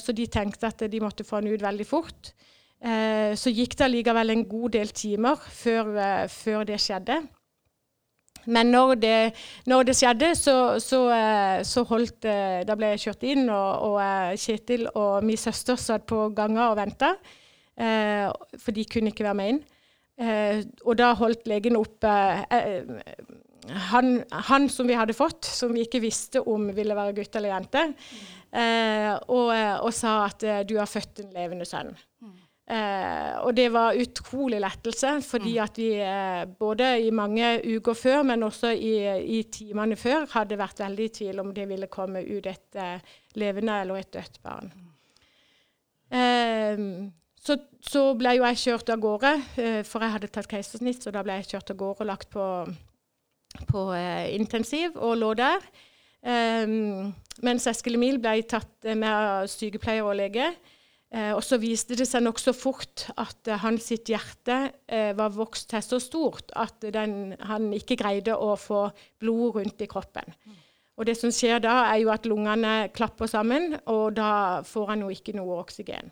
Så 0.00 0.16
de 0.16 0.28
tenkte 0.28 0.68
at 0.68 0.84
de 0.88 1.00
måtte 1.04 1.24
få 1.24 1.40
han 1.40 1.48
ut 1.48 1.64
veldig 1.64 1.88
fort. 1.88 2.32
Så 2.78 3.50
gikk 3.50 3.74
det 3.74 3.88
allikevel 3.88 4.30
en 4.30 4.44
god 4.48 4.76
del 4.76 4.92
timer 4.94 5.40
før, 5.50 5.90
før 6.30 6.64
det 6.68 6.78
skjedde. 6.80 7.18
Men 8.46 8.70
når 8.72 8.94
det, 9.02 9.16
når 9.66 9.88
det 9.88 9.96
skjedde, 9.98 10.30
så, 10.38 10.54
så, 10.82 11.00
eh, 11.14 11.58
så 11.66 11.84
holdt 11.88 12.28
eh, 12.28 12.60
Da 12.68 12.76
ble 12.78 12.92
jeg 12.94 13.08
kjørt 13.08 13.26
inn, 13.28 13.48
og, 13.52 13.90
og 13.90 13.98
eh, 14.02 14.38
Kjetil 14.40 14.86
og 14.94 15.26
min 15.26 15.40
søster 15.40 15.78
satt 15.80 16.06
på 16.08 16.28
ganga 16.36 16.70
og 16.70 16.78
venta. 16.80 17.14
For 17.78 18.74
de 18.74 18.82
kunne 18.90 19.12
ikke 19.12 19.22
være 19.22 19.38
med 19.38 19.50
inn. 19.52 19.58
Og 20.82 20.96
da 20.98 21.12
holdt 21.14 21.44
legen 21.46 21.76
opp 21.78 22.02
han, 22.02 24.08
han 24.48 24.66
som 24.72 24.90
vi 24.90 24.96
hadde 24.98 25.14
fått, 25.14 25.46
som 25.46 25.70
vi 25.76 25.84
ikke 25.86 26.00
visste 26.02 26.42
om 26.42 26.72
ville 26.74 26.96
være 26.98 27.14
gutt 27.20 27.38
eller 27.38 27.52
jente, 27.52 27.84
eh, 28.50 29.12
og, 29.30 29.52
og 29.84 29.94
sa 29.94 30.16
at 30.24 30.42
du 30.66 30.74
har 30.80 30.90
født 30.90 31.22
en 31.22 31.30
levende 31.38 31.68
sønn. 31.68 31.94
Eh, 32.68 33.36
og 33.40 33.54
det 33.56 33.70
var 33.72 33.96
utrolig 33.96 34.58
lettelse, 34.60 35.14
fordi 35.24 35.54
at 35.62 35.78
vi 35.80 35.88
eh, 36.04 36.42
både 36.60 36.90
i 37.00 37.08
mange 37.16 37.54
uker 37.64 37.96
før, 37.96 38.26
men 38.28 38.44
også 38.44 38.74
i, 38.76 38.92
i 39.38 39.38
timene 39.48 39.96
før, 39.96 40.26
hadde 40.34 40.58
vært 40.60 40.82
veldig 40.84 41.06
i 41.06 41.14
tvil 41.20 41.40
om 41.40 41.54
det 41.56 41.64
ville 41.70 41.88
komme 41.88 42.20
ut 42.28 42.50
et 42.50 42.76
eh, 42.76 43.16
levende 43.40 43.80
eller 43.80 44.02
et 44.02 44.12
dødt 44.12 44.36
barn. 44.44 44.68
Eh, 46.12 46.84
så, 47.40 47.56
så 47.80 48.04
ble 48.20 48.36
jo 48.36 48.44
jeg 48.50 48.62
kjørt 48.66 48.92
av 48.92 49.00
gårde, 49.00 49.34
eh, 49.64 49.80
for 49.88 50.04
jeg 50.04 50.18
hadde 50.18 50.32
tatt 50.36 50.52
keisersnitt, 50.52 51.00
så 51.00 51.14
da 51.14 51.24
ble 51.24 51.40
jeg 51.40 51.54
kjørt 51.54 51.72
av 51.72 51.82
gårde 51.86 52.04
og 52.04 52.12
lagt 52.12 52.32
på, 52.36 52.46
på 53.72 53.90
eh, 53.96 54.26
intensiv 54.36 54.92
og 55.00 55.16
lå 55.24 55.36
der. 55.40 55.70
Mens 56.28 57.64
Eskil 57.70 57.94
Emil 57.94 58.18
ble 58.20 58.42
tatt 58.50 58.88
med 58.90 59.06
av 59.08 59.46
sykepleier 59.48 60.04
og 60.04 60.18
lege. 60.18 60.50
Eh, 61.08 61.32
og 61.32 61.40
så 61.40 61.56
viste 61.56 61.96
det 61.96 62.04
seg 62.04 62.20
nokså 62.20 62.52
fort 62.52 63.06
at 63.16 63.48
eh, 63.48 63.60
hans 63.62 63.86
sitt 63.88 64.10
hjerte 64.12 64.58
eh, 64.84 65.14
var 65.16 65.32
vokst 65.32 65.70
til 65.70 65.80
så 65.80 65.96
stort 66.04 66.52
at 66.52 66.84
den, 66.92 67.32
han 67.48 67.70
ikke 67.72 67.96
greide 67.96 68.34
å 68.36 68.52
få 68.60 68.82
blod 69.20 69.56
rundt 69.56 69.80
i 69.80 69.88
kroppen. 69.88 70.34
Og 70.98 71.06
det 71.08 71.14
som 71.16 71.32
skjer 71.32 71.62
da, 71.64 71.86
er 71.88 72.02
jo 72.02 72.10
at 72.12 72.26
lungene 72.28 72.90
klapper 72.92 73.30
sammen, 73.30 73.78
og 73.88 74.18
da 74.18 74.60
får 74.66 74.90
han 74.90 75.04
jo 75.06 75.12
ikke 75.14 75.32
noe 75.38 75.60
oksygen. 75.62 76.10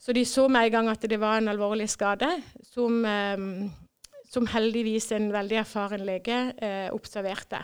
Så 0.00 0.14
de 0.16 0.24
så 0.26 0.46
med 0.50 0.66
en 0.66 0.74
gang 0.74 0.88
at 0.90 1.04
det 1.10 1.18
var 1.20 1.38
en 1.38 1.50
alvorlig 1.52 1.86
skade, 1.92 2.30
som, 2.64 3.04
som 4.30 4.48
heldigvis 4.48 5.10
en 5.14 5.28
veldig 5.34 5.60
erfaren 5.60 6.06
lege 6.08 6.38
eh, 6.56 6.88
observerte. 6.94 7.60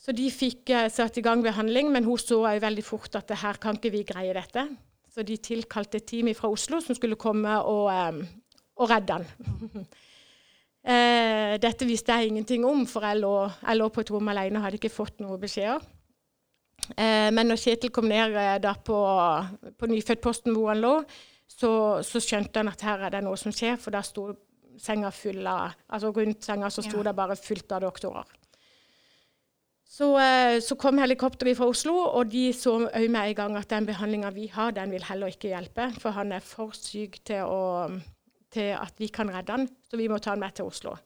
Så 0.00 0.16
de 0.16 0.26
fikk 0.32 0.72
satt 0.92 1.20
i 1.20 1.24
gang 1.24 1.44
behandling, 1.44 1.92
men 1.92 2.08
hun 2.08 2.18
så 2.18 2.40
jo 2.40 2.64
veldig 2.64 2.86
fort 2.86 3.20
at 3.20 3.30
her 3.44 3.60
kan 3.60 3.78
ikke 3.78 3.92
vi 3.94 4.02
greie 4.08 4.34
dette. 4.34 4.66
Så 5.14 5.22
de 5.22 5.36
tilkalte 5.38 6.00
et 6.00 6.08
team 6.10 6.32
fra 6.34 6.50
Oslo 6.50 6.80
som 6.82 6.96
skulle 6.98 7.18
komme 7.20 7.54
og, 7.62 7.86
og 8.74 8.90
redde 8.90 9.18
han. 9.20 9.26
eh, 10.90 11.52
dette 11.62 11.86
visste 11.86 12.16
jeg 12.18 12.32
ingenting 12.32 12.66
om, 12.66 12.82
for 12.90 13.06
jeg 13.06 13.20
lå, 13.22 13.34
jeg 13.60 13.78
lå 13.78 13.90
på 13.94 14.02
et 14.02 14.10
rom 14.10 14.32
alene 14.32 14.58
og 14.58 14.66
hadde 14.66 14.80
ikke 14.80 14.90
fått 14.90 15.22
noen 15.22 15.38
beskjeder. 15.42 15.84
Eh, 16.98 17.30
men 17.30 17.46
når 17.48 17.62
Kjetil 17.62 17.92
kom 17.94 18.10
ned 18.10 18.34
eh, 18.36 18.72
på, 18.84 18.98
på 19.78 19.90
nyfødtposten 19.92 20.56
hvor 20.56 20.72
han 20.72 20.82
lå, 20.82 20.96
så, 21.46 21.70
så, 22.02 22.18
skjønte 22.18 22.60
han 22.60 22.72
at 22.72 22.82
her 22.82 23.06
er 23.06 23.14
det 23.14 23.22
noe 23.24 23.38
som 23.38 23.54
skjer, 23.54 23.78
for 23.78 23.94
da 23.94 24.02
sto 24.04 24.32
senga 24.80 25.12
full 25.14 25.44
av 25.46 25.76
Altså 25.94 26.10
rundt 26.10 26.42
senga 26.42 26.66
så 26.72 26.82
sto 26.82 26.98
ja. 26.98 27.06
det 27.06 27.14
bare 27.14 27.36
fullt 27.38 27.76
av 27.76 27.84
doktorer. 27.86 28.26
Så, 29.94 30.08
eh, 30.18 30.58
så, 30.58 30.74
kom 30.74 30.98
helikopteret 30.98 31.54
fra 31.58 31.68
Oslo, 31.70 31.94
og 32.18 32.32
de 32.32 32.48
så 32.56 32.72
òg 32.88 33.04
med 33.14 33.30
en 33.30 33.36
gang 33.38 33.58
at 33.58 33.70
den 33.70 33.86
behandlinga 33.86 34.32
vi 34.34 34.48
har, 34.50 34.74
den 34.74 34.90
vil 34.90 35.04
heller 35.06 35.30
ikke 35.30 35.52
hjelpe. 35.52 35.92
For 36.02 36.16
han 36.16 36.32
er 36.34 36.42
for 36.42 36.74
syk 36.74 37.20
til, 37.22 37.46
å, 37.46 37.86
til 38.50 38.72
at 38.74 38.98
vi 38.98 39.10
kan 39.14 39.30
redde 39.30 39.54
han, 39.54 39.68
så 39.86 40.00
vi 40.00 40.08
må 40.10 40.18
ta 40.18 40.34
han 40.34 40.42
med 40.42 40.56
til 40.56 40.70
Oslo. 40.70 40.96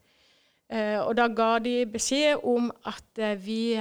Uh, 0.69 1.01
og 1.01 1.15
da 1.17 1.25
ga 1.33 1.55
de 1.65 1.87
beskjed 1.89 2.43
om 2.45 2.67
at 2.89 3.21
uh, 3.25 3.31
vi, 3.41 3.73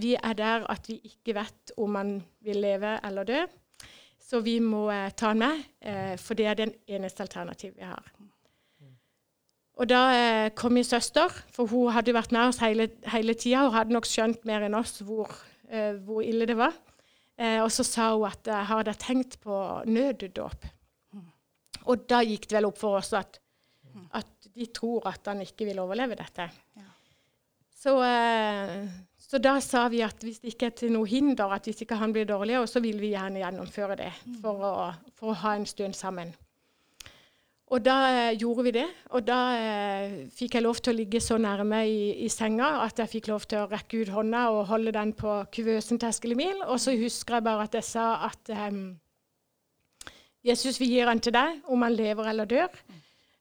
vi, 0.00 0.14
er 0.16 0.36
der 0.38 0.64
at 0.72 0.88
vi 0.88 0.96
ikke 1.04 1.34
vet 1.36 1.74
om 1.76 1.98
han 2.00 2.14
vil 2.44 2.62
leve 2.64 2.94
eller 3.04 3.28
dø. 3.28 3.42
Så 4.16 4.40
vi 4.44 4.56
må 4.60 4.88
ta 5.16 5.30
han 5.30 5.44
med, 5.44 5.60
for 6.18 6.34
det 6.34 6.48
er 6.50 6.56
den 6.58 6.72
eneste 6.88 7.22
alternativet 7.22 7.76
vi 7.78 7.86
har. 7.86 8.15
Og 9.76 9.88
da 9.90 10.02
eh, 10.16 10.50
kom 10.56 10.72
min 10.72 10.86
søster, 10.86 11.32
for 11.52 11.68
hun 11.68 11.92
hadde 11.92 12.14
vært 12.16 12.32
med 12.32 12.48
oss 12.48 12.62
hele, 12.64 12.88
hele 13.12 13.34
tida 13.36 13.66
og 13.66 13.74
hadde 13.76 13.92
nok 13.92 14.08
skjønt 14.08 14.46
mer 14.48 14.64
enn 14.64 14.76
oss 14.78 15.02
hvor, 15.04 15.32
eh, 15.68 15.98
hvor 16.00 16.24
ille 16.24 16.48
det 16.48 16.56
var. 16.56 16.72
Eh, 17.36 17.60
og 17.60 17.68
så 17.72 17.84
sa 17.84 18.08
hun 18.14 18.24
at 18.30 18.48
jeg 18.48 18.68
hadde 18.70 18.94
tenkt 19.00 19.36
på 19.44 19.58
nøddåp. 19.84 20.70
Og 21.86 22.06
da 22.08 22.22
gikk 22.24 22.48
det 22.48 22.56
vel 22.58 22.70
opp 22.70 22.80
for 22.80 22.98
oss 22.98 23.12
at, 23.14 23.36
at, 24.16 24.32
de 24.56 24.66
tror 24.72 25.04
at 25.10 25.28
han 25.28 25.42
ikke 25.44 25.68
vil 25.68 25.82
overleve 25.82 26.16
dette. 26.16 26.48
Ja. 26.78 26.86
Så, 27.76 27.92
eh, 28.02 28.88
så, 29.20 29.38
da 29.42 29.58
sa 29.60 29.84
vi 29.92 30.00
at 30.02 30.24
hvis 30.24 30.40
det 30.40 30.54
ikke 30.54 30.70
er 30.70 30.78
til 30.80 30.94
noe 30.96 31.06
hinder, 31.06 31.52
at 31.52 31.68
hvis 31.68 31.84
ikke 31.84 32.00
han 32.00 32.16
blir 32.16 32.24
dårligere, 32.26 32.66
så 32.66 32.80
vil 32.80 32.96
vi 33.02 33.12
gjerne 33.12 33.44
gjennomføre 33.44 33.98
det 34.00 34.10
for 34.40 34.64
å, 34.64 34.74
for 35.18 35.34
å 35.34 35.38
ha 35.44 35.54
en 35.58 35.68
stund 35.68 35.94
sammen. 35.98 36.32
Og 37.66 37.82
da 37.82 37.94
eh, 38.06 38.36
gjorde 38.38 38.62
vi 38.68 38.72
det. 38.76 38.86
Og 39.18 39.24
da 39.26 39.38
eh, 39.58 40.12
fikk 40.30 40.54
jeg 40.54 40.62
lov 40.62 40.78
til 40.78 40.92
å 40.92 40.98
ligge 41.00 41.20
så 41.22 41.38
nærme 41.42 41.80
i, 41.90 42.12
i, 42.22 42.28
senga 42.30 42.76
at 42.84 43.00
jeg 43.02 43.10
fikk 43.16 43.30
lov 43.32 43.48
til 43.50 43.64
å 43.64 43.70
rekke 43.70 44.04
ut 44.04 44.12
hånda 44.14 44.44
og 44.54 44.68
holde 44.70 44.94
den 44.94 45.10
på 45.18 45.40
kuvøsen 45.50 45.98
til 45.98 46.12
Eskil 46.12 46.36
Emil. 46.36 46.62
Og 46.68 46.78
så 46.82 46.94
husker 46.94 47.40
jeg 47.40 47.46
bare 47.48 47.66
at 47.66 47.74
jeg 47.74 47.88
sa 47.88 48.06
at 48.28 48.52
eh, 48.54 48.70
Jesus, 50.46 50.78
vi 50.78 50.92
gir 50.92 51.10
han 51.10 51.18
til 51.18 51.34
deg 51.34 51.64
om 51.74 51.82
han 51.82 51.96
lever 51.96 52.28
eller 52.30 52.46
dør, 52.46 52.74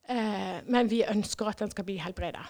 eh, 0.10 0.62
men 0.66 0.90
vi 0.90 1.04
ønsker 1.06 1.52
at 1.52 1.62
han 1.62 1.70
skal 1.70 1.86
bli 1.86 2.00
helbreda. 2.02 2.48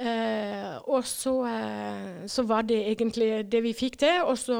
Eh, 0.00 0.78
og 0.88 1.04
så, 1.04 1.34
eh, 1.50 2.22
så, 2.32 2.46
var 2.48 2.64
det 2.64 2.80
egentlig 2.94 3.28
det 3.52 3.60
vi 3.62 3.74
fikk 3.76 4.00
til. 4.00 4.22
Og 4.24 4.40
så 4.40 4.56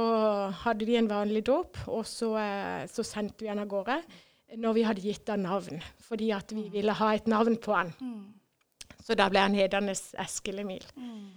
hadde 0.60 0.84
de 0.84 0.98
en 1.00 1.08
vanlig 1.08 1.46
dåp, 1.48 1.80
og 1.88 2.04
så, 2.06 2.34
så 2.92 3.06
sendte 3.06 3.46
vi 3.46 3.48
han 3.48 3.64
av 3.64 3.72
gårde 3.72 3.96
når 4.58 4.76
vi 4.76 4.84
hadde 4.86 5.04
gitt 5.04 5.30
han 5.32 5.46
navn, 5.46 5.80
fordi 6.04 6.30
at 6.34 6.52
vi 6.54 6.66
ville 6.72 6.94
ha 6.98 7.12
et 7.14 7.28
navn 7.30 7.56
på 7.62 7.74
han. 7.76 7.92
Mm. 8.00 8.98
Så 9.02 9.16
da 9.18 9.28
ble 9.32 9.42
han 9.42 9.56
hetende 9.56 9.94
Eskil 9.94 10.60
Emil. 10.62 10.84
Mm. 10.96 11.30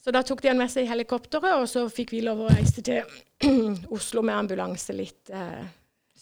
Så 0.00 0.14
da 0.14 0.22
tok 0.24 0.40
de 0.42 0.48
han 0.48 0.60
med 0.60 0.70
seg 0.72 0.86
i 0.86 0.90
helikopteret, 0.90 1.58
og 1.60 1.66
så 1.68 1.84
fikk 1.92 2.14
vi 2.14 2.22
lov 2.24 2.46
å 2.46 2.52
reise 2.52 2.84
til 2.84 3.04
Oslo 3.96 4.24
med 4.24 4.38
ambulanse 4.38 4.96
litt 4.96 5.28
eh, 5.34 5.66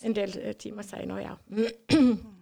en 0.02 0.16
del 0.16 0.34
timer 0.58 0.86
seinere, 0.86 1.28
ja. 1.28 1.36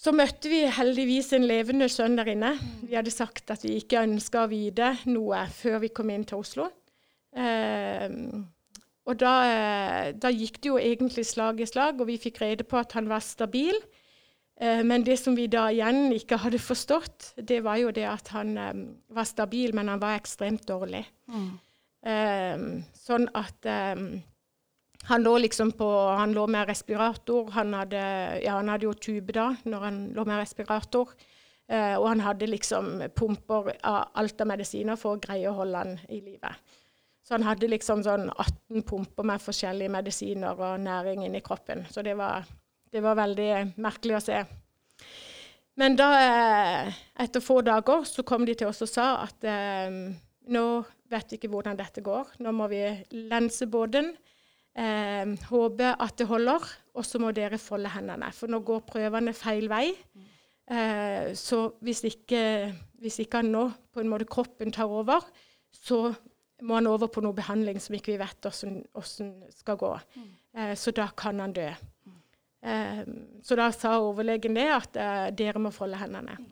Så 0.00 0.14
møtte 0.16 0.48
vi 0.48 0.62
heldigvis 0.72 1.34
en 1.36 1.44
levende 1.44 1.84
sønn 1.92 2.14
der 2.16 2.30
inne. 2.32 2.54
Vi 2.88 2.96
hadde 2.96 3.12
sagt 3.12 3.50
at 3.52 3.60
vi 3.66 3.74
ikke 3.76 4.00
ønska 4.06 4.46
å 4.46 4.48
vite 4.48 4.94
noe 5.12 5.42
før 5.52 5.82
vi 5.82 5.90
kom 5.92 6.08
inn 6.14 6.24
til 6.24 6.40
Oslo. 6.40 6.70
Eh, 7.36 8.06
og 9.08 9.16
da, 9.20 9.32
eh, 9.48 10.10
da, 10.12 10.30
gikk 10.32 10.60
det 10.60 10.70
jo 10.70 10.78
egentlig 10.78 11.24
slag 11.28 11.60
i 11.60 11.68
slag, 11.68 12.00
og 12.00 12.08
vi 12.10 12.18
fikk 12.20 12.40
rede 12.42 12.66
på 12.68 12.78
at 12.80 12.92
han 12.98 13.08
var 13.10 13.24
stabil. 13.24 13.76
Eh, 14.60 14.82
men 14.84 15.04
det 15.06 15.16
som 15.18 15.36
vi 15.36 15.48
da 15.48 15.68
igjen 15.72 16.12
ikke 16.12 16.40
hadde 16.42 16.60
forstått, 16.60 17.32
det 17.48 17.62
var 17.64 17.80
jo 17.80 17.94
det 17.96 18.06
at 18.06 18.28
han 18.36 18.56
eh, 18.58 18.84
var 19.08 19.28
stabil, 19.28 19.74
men 19.74 19.88
han 19.88 20.02
var 20.02 20.18
ekstremt 20.20 20.68
dårlig. 20.68 21.06
Mm. 21.30 21.50
Sånn 22.96 23.26
at 23.36 23.66
han 25.04 25.20
lå 25.20 25.34
liksom 25.36 25.74
på 25.76 25.88
Han 26.16 26.32
lå 26.32 26.46
med 26.48 26.70
respirator. 26.70 27.50
Han 27.52 27.74
hadde, 27.76 28.00
ja, 28.40 28.54
han 28.56 28.70
hadde 28.72 28.86
jo 28.86 28.94
tube 28.96 29.34
da 29.36 29.50
når 29.68 29.84
han 29.84 29.98
lå 30.16 30.24
med 30.24 30.40
respirator. 30.40 31.12
Og 31.68 32.06
han 32.08 32.22
hadde 32.24 32.48
liksom 32.48 33.02
pumper 33.12 33.74
av 33.84 34.16
alt 34.16 34.40
av 34.40 34.48
medisiner 34.48 34.96
for 34.96 35.18
å 35.18 35.20
greie 35.20 35.44
å 35.50 35.58
holde 35.60 35.84
han 35.84 35.92
i 36.08 36.22
live. 36.24 36.54
Så 37.30 37.36
han 37.36 37.44
hadde 37.46 37.68
liksom 37.70 38.00
sånn 38.02 38.24
18 38.26 38.82
pumper 38.82 39.22
med 39.30 39.38
forskjellige 39.38 39.92
medisiner 39.94 40.58
og 40.66 40.80
næring 40.82 41.20
inni 41.22 41.38
kroppen. 41.46 41.84
Så 41.86 42.02
det 42.02 42.16
var, 42.18 42.42
det 42.90 43.02
var, 43.04 43.14
veldig 43.20 43.50
merkelig 43.78 44.16
å 44.18 44.22
se. 44.24 44.40
Men 45.78 45.94
da, 45.94 46.08
eh, 46.18 46.96
etter 47.22 47.44
få 47.44 47.60
dager, 47.62 48.02
så 48.02 48.24
kom 48.26 48.42
de 48.48 48.56
til 48.58 48.66
oss 48.66 48.82
og 48.82 48.90
sa 48.90 49.04
at 49.22 49.46
eh, 49.46 49.94
nå 50.50 50.64
vet 51.14 51.30
vi 51.30 51.38
ikke 51.38 51.52
hvordan 51.52 51.78
dette 51.78 52.02
går. 52.02 52.32
Nå 52.42 52.50
må 52.50 52.66
vi 52.72 52.82
lense 53.30 53.68
båten. 53.70 54.10
Eh, 54.74 55.30
håpe 55.52 55.92
at 56.02 56.16
det 56.18 56.26
holder, 56.32 56.66
og 56.98 57.06
så 57.06 57.22
må 57.22 57.30
dere 57.30 57.62
folde 57.62 57.94
hendene. 57.94 58.32
For 58.34 58.50
nå 58.50 58.58
går 58.66 58.82
prøvene 58.90 59.36
feil 59.38 59.70
vei. 59.70 59.84
Eh, 60.66 61.30
så 61.38 61.62
hvis 61.78 62.02
ikke, 62.10 62.42
hvis 62.98 63.22
ikke 63.22 63.44
nå 63.46 63.68
på 63.94 64.02
en 64.02 64.10
måte 64.10 64.26
kroppen 64.26 64.74
tar 64.74 64.90
over, 64.90 65.22
så 65.70 66.08
må 66.62 66.76
han 66.78 66.88
over 66.90 67.10
på 67.12 67.22
noe 67.24 67.36
behandling 67.36 67.80
som 67.82 67.96
ikke 67.96 68.14
vi 68.14 68.20
vet 68.20 68.46
hvordan 68.46 69.32
skal 69.54 69.78
gå. 69.80 69.92
Mm. 70.16 70.30
Eh, 70.56 70.72
så 70.78 70.92
da 70.96 71.08
kan 71.16 71.40
han 71.40 71.54
dø. 71.56 71.68
Mm. 72.06 72.16
Eh, 72.70 73.02
så 73.46 73.58
da 73.58 73.70
sa 73.74 73.96
overlegen 74.02 74.56
det, 74.58 74.68
at 74.74 74.96
eh, 75.00 75.26
dere 75.36 75.62
må 75.62 75.72
folde 75.74 76.00
hendene. 76.00 76.36
Mm. 76.38 76.48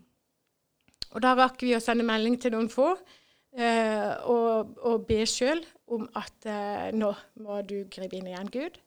Og 1.14 1.24
da 1.24 1.32
rakk 1.38 1.64
vi 1.64 1.74
å 1.76 1.82
sende 1.82 2.06
melding 2.06 2.36
til 2.40 2.52
noen 2.54 2.68
få 2.72 2.90
eh, 3.56 4.12
og, 4.28 4.76
og, 4.84 5.06
be 5.08 5.22
sjøl 5.28 5.62
om 5.94 6.04
at 6.18 6.48
eh, 6.48 6.90
nå 6.96 7.14
må 7.44 7.62
du 7.68 7.80
gripe 7.90 8.18
inn 8.18 8.28
igjen, 8.28 8.52
Gud. 8.52 8.78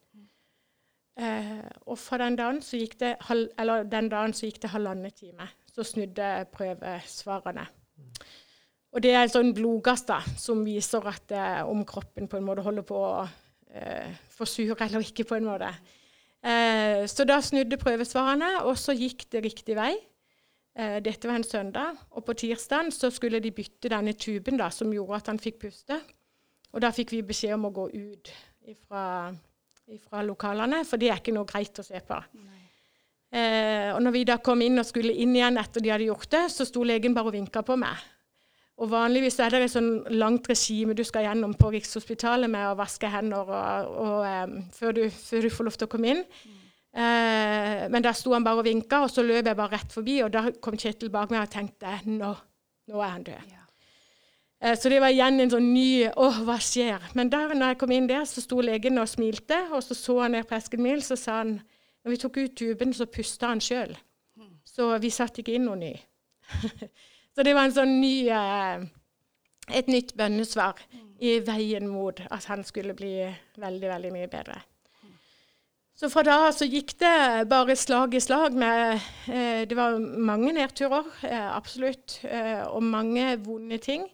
Eh, 1.22 1.66
og 1.86 1.98
fra 2.00 2.22
den 2.22 2.38
dagen 2.40 2.62
så 2.66 2.80
gikk 2.80 2.98
det, 3.02 3.16
eller 3.60 3.86
den 3.90 4.10
dagen 4.14 4.34
så 4.38 4.48
gikk 4.48 4.62
det 4.64 4.74
halvannen 4.74 5.14
time. 5.18 5.50
Så 5.72 5.86
snudde 5.88 6.32
prøvesvarene. 6.54 7.66
Og 8.92 9.04
det 9.04 9.14
er 9.14 9.24
en 9.24 9.32
sånn 9.32 9.54
blodgass 9.56 10.04
da, 10.08 10.20
som 10.40 10.66
viser 10.68 11.06
at, 11.08 11.32
eh, 11.32 11.62
om 11.64 11.86
kroppen 11.88 12.28
på 12.28 12.38
en 12.38 12.48
måte 12.48 12.66
holder 12.66 12.84
på 12.88 12.98
å 13.00 13.24
eh, 13.72 14.12
forsure 14.36 14.76
eller 14.76 15.06
ikke. 15.06 15.24
på 15.30 15.38
en 15.38 15.48
måte. 15.48 15.72
Eh, 16.44 17.06
så 17.08 17.24
da 17.28 17.38
snudde 17.40 17.80
prøvesvarene, 17.80 18.66
og 18.66 18.76
så 18.80 18.96
gikk 18.98 19.30
det 19.32 19.44
riktig 19.46 19.78
vei. 19.78 19.94
Eh, 20.76 21.00
dette 21.04 21.28
var 21.28 21.40
en 21.40 21.48
søndag, 21.48 21.98
og 22.12 22.26
på 22.26 22.36
tirsdag 22.44 22.92
så 22.96 23.12
skulle 23.12 23.40
de 23.44 23.52
bytte 23.52 23.92
denne 23.92 24.14
tuben 24.14 24.58
da, 24.60 24.70
som 24.70 24.92
gjorde 24.92 25.22
at 25.22 25.32
han 25.32 25.40
fikk 25.40 25.60
puste. 25.68 26.00
Og 26.72 26.82
da 26.84 26.92
fikk 26.96 27.12
vi 27.12 27.22
beskjed 27.28 27.56
om 27.58 27.68
å 27.68 27.76
gå 27.76 27.90
ut 27.92 28.32
fra 28.88 30.24
lokalene, 30.24 30.86
for 30.88 30.98
det 30.98 31.12
er 31.12 31.20
ikke 31.20 31.36
noe 31.36 31.48
greit 31.50 31.80
å 31.80 31.84
se 31.84 32.00
på. 32.00 32.20
Eh, 33.32 33.92
og 33.96 34.02
når 34.04 34.12
vi 34.16 34.24
da 34.28 34.38
kom 34.44 34.62
inn 34.64 34.80
og 34.80 34.88
skulle 34.88 35.14
inn 35.16 35.36
igjen 35.36 35.60
etter 35.60 35.84
de 35.84 35.92
hadde 35.92 36.08
gjort 36.10 36.32
det, 36.32 36.46
så 36.52 36.68
sto 36.68 36.84
legen 36.84 37.14
bare 37.16 37.32
og 37.32 37.36
vinka 37.36 37.64
på 37.64 37.78
meg. 37.80 37.96
Og 38.80 38.90
Vanligvis 38.90 39.38
er 39.44 39.54
det 39.54 39.66
et 39.66 39.74
sånn 39.74 39.92
langt 40.16 40.48
regime 40.50 40.96
du 40.98 41.04
skal 41.06 41.28
gjennom 41.28 41.54
på 41.60 41.70
Rikshospitalet 41.74 42.50
med 42.50 42.70
å 42.70 42.78
vaske 42.80 43.10
hender 43.12 43.46
og, 43.46 43.96
og, 44.02 44.18
um, 44.26 44.58
før, 44.74 44.96
du, 44.98 45.04
før, 45.14 45.46
du, 45.46 45.54
får 45.54 45.68
lov 45.68 45.78
til 45.78 45.90
å 45.90 45.92
komme 45.92 46.14
inn. 46.16 46.24
Mm. 46.24 46.60
Uh, 46.92 47.84
men 47.94 48.04
da 48.04 48.12
sto 48.18 48.34
han 48.34 48.44
bare 48.44 48.64
og 48.64 48.68
vinka, 48.68 49.04
og 49.06 49.12
så 49.14 49.24
løp 49.24 49.46
jeg 49.46 49.60
bare 49.60 49.78
rett 49.78 49.94
forbi. 49.94 50.18
Og 50.26 50.32
da 50.34 50.48
kom 50.64 50.80
Kjetil 50.80 51.12
bak 51.14 51.34
meg 51.34 51.44
og 51.44 51.54
tenkte 51.54 52.00
nå, 52.08 52.32
nå 52.90 53.04
er 53.04 53.14
han 53.14 53.28
død. 53.28 53.52
Ja. 53.54 53.62
Uh, 54.64 54.74
så 54.80 54.94
det 54.94 55.04
var 55.04 55.14
igjen 55.14 55.44
en 55.44 55.54
sånn 55.54 55.72
ny 55.76 56.08
Å, 56.10 56.32
hva 56.48 56.58
skjer? 56.62 57.12
Men 57.18 57.30
der 57.34 57.54
når 57.54 57.76
jeg 57.76 57.82
kom 57.84 57.94
inn 57.94 58.10
der, 58.10 58.26
så 58.30 58.42
sto 58.44 58.64
legen 58.66 59.02
og 59.04 59.10
smilte, 59.12 59.62
og 59.76 59.86
så 59.86 59.98
så 59.98 60.18
han 60.24 60.38
ned 60.38 60.50
på 60.50 60.58
esken 60.58 60.82
min, 60.88 61.04
så 61.06 61.20
sa 61.20 61.44
han 61.44 61.60
Når 62.02 62.16
vi 62.16 62.24
tok 62.24 62.42
ut 62.42 62.58
tuben, 62.58 62.96
så 62.98 63.06
pusta 63.06 63.52
han 63.52 63.62
sjøl. 63.62 63.94
Så 64.66 64.88
vi 65.04 65.10
satte 65.14 65.44
ikke 65.44 65.54
inn 65.58 65.68
noe 65.68 65.78
ny. 65.78 65.92
så 67.36 67.46
det 67.48 67.54
var 67.56 67.68
en 67.68 67.76
sånn 67.76 68.00
ny 68.02 68.16
eh, 68.32 68.90
Et 69.72 69.88
nytt 69.88 70.16
bønnesvar 70.20 70.80
i 71.24 71.38
veien 71.46 71.86
mot 71.88 72.18
at 72.34 72.48
han 72.50 72.64
skulle 72.68 72.96
bli 72.98 73.14
veldig, 73.62 73.88
veldig 73.88 74.10
mye 74.12 74.28
bedre. 74.28 74.58
Så 75.96 76.10
fra 76.10 76.24
da 76.26 76.50
så 76.52 76.66
gikk 76.66 76.96
det 77.00 77.46
bare 77.48 77.76
slag 77.78 78.18
i 78.18 78.20
slag 78.20 78.58
med 78.58 78.98
eh, 79.30 79.62
Det 79.70 79.78
var 79.78 80.00
mange 80.02 80.52
nedturer, 80.58 81.08
eh, 81.30 81.46
absolutt, 81.54 82.18
og 82.74 82.84
mange 82.84 83.38
vonde 83.46 83.78
ting. 83.78 84.10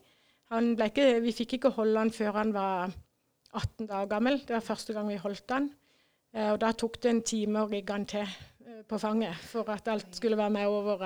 Ikke, 0.51 1.08
vi 1.23 1.34
fikk 1.34 1.58
ikke 1.58 1.73
holde 1.80 2.06
han 2.06 2.13
før 2.13 2.38
han 2.38 2.53
var 2.53 2.93
18 3.56 3.88
dager 3.88 4.12
gammel. 4.12 4.43
Det 4.45 4.53
var 4.53 4.67
første 4.67 4.93
gang 4.93 5.10
vi 5.10 5.17
holdt 5.23 5.56
han. 5.56 5.71
Og 6.51 6.60
da 6.62 6.69
tok 6.75 7.01
det 7.01 7.10
en 7.10 7.25
time 7.25 7.63
å 7.63 7.71
rigge 7.71 7.95
han 7.95 8.06
til 8.06 8.38
på 8.88 8.99
fanget 9.01 9.36
for 9.47 9.67
at 9.73 9.88
alt 9.89 10.15
skulle 10.15 10.38
være 10.38 10.53
med 10.53 10.67
over. 10.67 11.03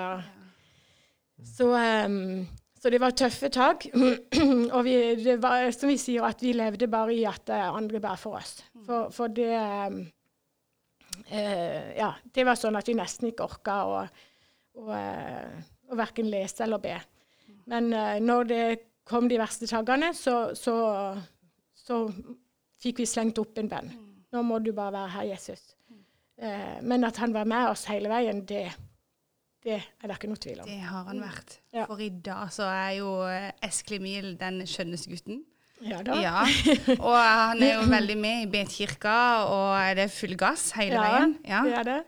Så, 1.44 1.68
um, 1.72 2.46
så 2.82 2.90
det 2.90 3.00
var 3.02 3.14
tøffe 3.16 3.50
tak. 3.52 3.86
og 4.74 4.80
vi, 4.86 4.96
det 5.22 5.36
var 5.42 5.68
som 5.74 5.90
vi 5.90 5.98
sier, 6.00 6.24
at 6.26 6.42
vi 6.42 6.54
levde 6.56 6.88
bare 6.90 7.14
i 7.14 7.24
at 7.28 7.50
andre 7.50 8.00
bar 8.02 8.18
for 8.20 8.40
oss. 8.40 8.60
For, 8.86 9.10
for 9.14 9.32
det 9.32 9.52
um, 9.54 10.02
uh, 11.30 11.90
Ja, 11.98 12.12
det 12.34 12.46
var 12.48 12.58
sånn 12.58 12.78
at 12.78 12.88
vi 12.88 12.96
nesten 12.98 13.30
ikke 13.30 13.46
orka 13.48 13.76
å, 13.86 13.98
å, 14.78 14.86
eh, 14.96 15.60
å 15.92 15.98
verken 15.98 16.30
lese 16.32 16.64
eller 16.66 16.82
be. 16.82 16.96
Men 17.70 17.92
uh, 17.94 18.16
når 18.22 18.48
det 18.50 18.64
kom 19.08 19.28
de 19.30 19.38
verste 19.40 19.68
taggene, 19.70 20.12
så, 20.16 20.54
så, 20.58 20.76
så 21.78 22.04
fikk 22.82 23.02
vi 23.02 23.08
slengt 23.08 23.40
opp 23.42 23.58
en 23.60 23.70
bønn. 23.70 23.92
Nå 24.32 24.42
må 24.46 24.58
du 24.64 24.72
bare 24.72 24.94
være 24.96 25.14
her, 25.16 25.28
Jesus. 25.34 25.74
Uh, 26.40 26.78
men 26.82 27.04
at 27.06 27.20
han 27.22 27.34
var 27.34 27.46
med 27.48 27.70
oss 27.70 27.84
hele 27.90 28.10
veien, 28.10 28.42
det, 28.48 28.66
det 29.62 29.78
er 29.78 30.10
det 30.10 30.16
ikke 30.16 30.30
noe 30.30 30.42
tvil 30.42 30.60
om. 30.62 30.68
Det 30.68 30.80
har 30.82 31.08
han 31.08 31.22
vært. 31.22 31.56
Ja. 31.74 31.86
For 31.86 32.02
i 32.02 32.10
dag 32.24 32.50
så 32.54 32.66
er 32.66 32.92
jo 32.98 33.10
eh, 33.30 33.50
Eskil 33.68 34.02
Mil 34.02 34.32
den 34.40 34.62
skjønneste 34.66 35.12
gutten. 35.12 35.44
Ja 35.82 35.98
da. 36.06 36.16
Ja. 36.22 36.42
Og 36.98 37.14
han 37.16 37.62
er 37.62 37.76
jo 37.80 37.86
veldig 37.90 38.16
med 38.18 38.44
i 38.44 38.50
Betkirka, 38.50 39.14
og 39.50 39.72
og 39.72 39.96
det 39.98 40.06
er 40.06 40.12
full 40.14 40.34
gass 40.38 40.70
hele 40.78 40.98
Ja, 40.98 41.06
veien. 41.06 41.36
Ja. 41.46 41.62
Det 41.66 41.78
er 41.80 41.88
det. 41.88 42.00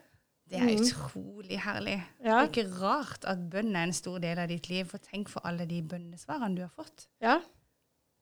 Det 0.54 0.60
er 0.60 0.70
utrolig 0.76 1.58
herlig. 1.64 1.96
Ja. 2.22 2.36
Det 2.36 2.42
er 2.42 2.50
ikke 2.52 2.82
rart 2.82 3.24
at 3.26 3.40
bønn 3.50 3.72
er 3.74 3.88
en 3.88 3.96
stor 3.96 4.20
del 4.22 4.38
av 4.38 4.50
ditt 4.52 4.68
liv, 4.70 4.86
for 4.90 5.02
tenk 5.02 5.30
for 5.32 5.46
alle 5.48 5.66
de 5.66 5.80
bønnesvarene 5.82 6.58
du 6.58 6.62
har 6.66 6.74
fått. 6.74 7.08
Ja. 7.24 7.38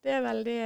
Det 0.02 0.14
er 0.16 0.22
veldig, 0.24 0.60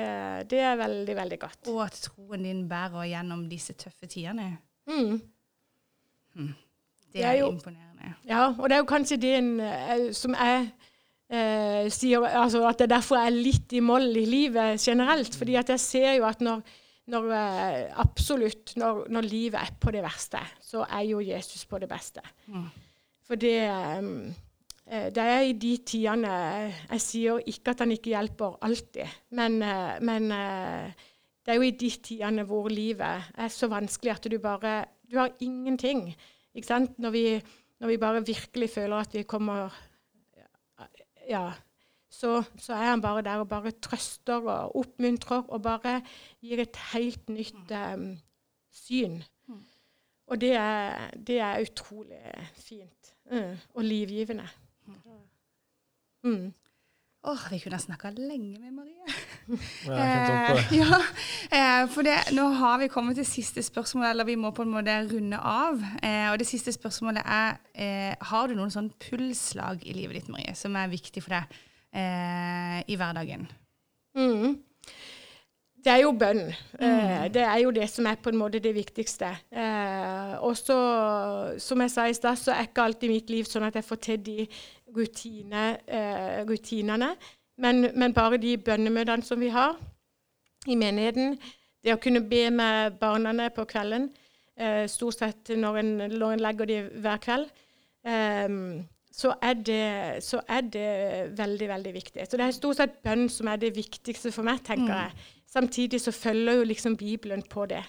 det 0.49 0.61
er 0.65 0.77
veldig, 0.81 1.17
veldig 1.19 1.39
godt. 1.41 1.67
Og 1.73 1.81
at 1.85 1.99
troen 2.07 2.45
din 2.47 2.63
bærer 2.71 3.09
gjennom 3.11 3.47
disse 3.51 3.75
tøffe 3.77 4.09
tidene. 4.09 4.53
Mm. 4.89 5.19
Det 6.37 6.47
Det 7.13 7.23
er 7.25 7.29
er 7.33 7.39
jo- 7.41 7.51
imponerende. 7.53 8.15
Ja, 8.29 8.49
og 8.59 8.69
det 8.69 8.73
er 8.77 8.79
jo 8.83 8.85
kanskje 8.91 9.17
det 9.17 9.35
eh, 9.61 10.13
som 10.15 10.35
jeg 10.35 10.71
eh, 11.31 11.89
sier 11.91 12.23
altså 12.27 12.61
At 12.69 12.79
det 12.79 12.85
er 12.91 12.95
derfor 12.97 13.17
jeg 13.19 13.27
er 13.27 13.43
litt 13.43 13.73
i 13.73 13.81
moll 13.81 14.17
i 14.17 14.25
livet 14.27 14.81
generelt. 14.81 15.35
fordi 15.35 15.55
at 15.57 15.69
jeg 15.69 15.81
ser 15.81 16.13
jo 16.17 16.25
at 16.25 16.41
når, 16.41 16.63
når 17.09 17.31
eh, 17.33 17.93
absolutt 17.99 18.77
når, 18.77 19.07
når 19.11 19.23
livet 19.23 19.55
er 19.61 19.71
på 19.81 19.91
det 19.91 20.03
verste, 20.03 20.39
så 20.61 20.85
er 20.91 21.01
jo 21.09 21.21
Jesus 21.21 21.65
på 21.65 21.79
det 21.79 21.89
beste. 21.89 22.21
Mm. 22.47 22.67
For 23.27 23.35
det 23.35 23.55
eh, 23.63 25.11
det 25.11 25.19
er 25.19 25.41
i 25.41 25.53
de 25.53 25.77
tidene 25.83 26.29
Jeg 26.91 27.01
sier 27.01 27.41
ikke 27.47 27.71
at 27.71 27.81
han 27.83 27.91
ikke 27.91 28.13
hjelper 28.15 28.59
alltid, 28.63 29.07
men, 29.31 29.59
men 30.07 30.29
det 30.31 31.49
er 31.51 31.55
jo 31.59 31.63
i 31.67 31.71
de 31.75 31.91
tidene 31.91 32.45
hvor 32.47 32.69
livet 32.71 33.25
er 33.37 33.49
så 33.49 33.67
vanskelig 33.67 34.13
at 34.13 34.29
du 34.31 34.39
bare 34.39 34.85
Du 35.11 35.19
har 35.19 35.31
ingenting. 35.41 36.15
Ikke 36.57 36.71
sant? 36.71 36.99
Når 36.99 37.13
vi, 37.15 37.25
når 37.81 37.93
vi 37.93 38.01
bare 38.01 38.25
virkelig 38.27 38.71
føler 38.73 38.97
at 39.05 39.15
vi 39.15 39.23
kommer 39.29 39.71
Ja. 41.29 41.53
Så, 42.17 42.43
så 42.57 42.73
er 42.73 42.91
han 42.95 43.03
bare 43.03 43.23
der 43.23 43.43
og 43.43 43.49
bare 43.49 43.71
trøster 43.83 44.41
og 44.41 44.77
oppmuntrer 44.79 45.43
og 45.53 45.63
bare 45.63 45.99
gir 46.41 46.63
et 46.63 46.77
helt 46.93 47.29
nytt 47.29 47.73
um, 47.75 48.07
syn. 48.73 49.19
Og 50.27 50.41
det 50.41 50.53
er, 50.53 51.11
det 51.27 51.39
er 51.39 51.61
utrolig 51.61 52.49
fint. 52.55 53.15
Mm, 53.31 53.57
og 53.75 53.85
livgivende. 53.85 54.49
Mm. 56.23 56.55
Åh, 57.27 57.47
vi 57.51 57.59
kunne 57.61 57.75
ha 57.75 57.83
snakka 57.83 58.11
lenge 58.11 58.59
med 58.61 58.73
Marie. 58.73 59.03
Det. 59.07 59.15
Eh, 59.87 60.73
ja, 60.75 60.97
eh, 61.55 61.89
for 61.91 62.03
det, 62.03 62.17
nå 62.35 62.49
har 62.59 62.81
vi 62.83 62.89
kommet 62.91 63.15
til 63.19 63.27
siste 63.27 63.63
spørsmål, 63.63 64.09
eller 64.09 64.27
vi 64.27 64.35
må 64.35 64.51
på 64.51 64.63
en 64.63 64.73
måte 64.73 64.95
runde 65.11 65.39
av. 65.39 65.83
Eh, 66.03 66.27
og 66.33 66.39
det 66.39 66.47
siste 66.47 66.75
spørsmålet 66.75 67.23
er 67.23 67.59
eh, 67.75 68.15
Har 68.31 68.49
du 68.49 68.57
noen 68.59 68.75
sånn 68.75 68.91
pulsslag 69.03 69.87
i 69.87 69.95
livet 69.95 70.19
ditt, 70.19 70.33
Marie, 70.35 70.55
som 70.59 70.75
er 70.75 70.91
viktig 70.91 71.23
for 71.23 71.37
deg 71.37 71.59
eh, 71.95 72.81
i 72.91 72.99
hverdagen? 72.99 73.47
Mm. 74.19 74.59
Det 75.87 75.93
er 75.93 76.01
jo 76.03 76.11
bønn. 76.19 76.49
Eh, 76.83 77.27
det 77.31 77.43
er 77.47 77.61
jo 77.63 77.71
det 77.71 77.87
som 77.91 78.07
er 78.11 78.19
på 78.19 78.33
en 78.33 78.41
måte 78.41 78.59
det 78.59 78.73
viktigste. 78.75 79.29
Eh, 79.55 80.33
og 80.43 80.57
så, 80.59 80.79
som 81.63 81.85
jeg 81.85 81.93
sa 81.95 82.09
i 82.11 82.17
stad, 82.17 82.41
så 82.43 82.57
er 82.57 82.67
ikke 82.67 82.89
alltid 82.89 83.13
mitt 83.13 83.31
liv 83.31 83.47
sånn 83.47 83.69
at 83.69 83.79
jeg 83.79 83.87
får 83.87 84.01
til 84.09 84.25
de 84.27 84.49
rutine, 84.97 85.77
eh, 85.87 86.41
rutinene. 86.49 87.15
Men, 87.59 87.91
men 87.95 88.15
bare 88.15 88.41
de 88.41 88.57
bønnemøtene 88.59 89.25
som 89.25 89.41
vi 89.41 89.49
har 89.49 89.77
i 90.67 90.77
menigheten, 90.77 91.39
det 91.85 91.95
å 91.95 92.01
kunne 92.03 92.25
be 92.27 92.49
med 92.51 92.99
barna 93.01 93.49
på 93.55 93.65
kvelden, 93.69 94.11
eh, 94.59 94.85
stort 94.91 95.21
sett 95.21 95.55
når 95.57 95.81
en, 95.81 95.95
når 96.19 96.35
en 96.35 96.45
legger 96.45 96.71
de 96.73 96.83
hver 97.05 97.23
kveld, 97.23 97.49
eh, 98.07 98.59
så 99.17 99.33
er, 99.41 99.55
det, 99.65 100.25
så 100.25 100.43
er 100.49 100.67
det 100.69 100.89
veldig, 101.39 101.69
veldig 101.69 101.93
viktig. 101.95 102.27
Så 102.29 102.37
det 102.37 102.45
er 102.45 102.57
stort 102.57 102.77
sett 102.77 102.99
bønn 103.05 103.31
som 103.33 103.49
er 103.49 103.63
det 103.63 103.73
viktigste 103.77 104.33
for 104.35 104.45
meg, 104.45 104.61
tenker 104.67 104.93
jeg. 104.93 105.29
Samtidig 105.49 106.03
så 106.03 106.13
følger 106.13 106.59
jo 106.59 106.67
liksom 106.69 106.99
Bibelen 107.01 107.43
på 107.49 107.65
det. 107.71 107.81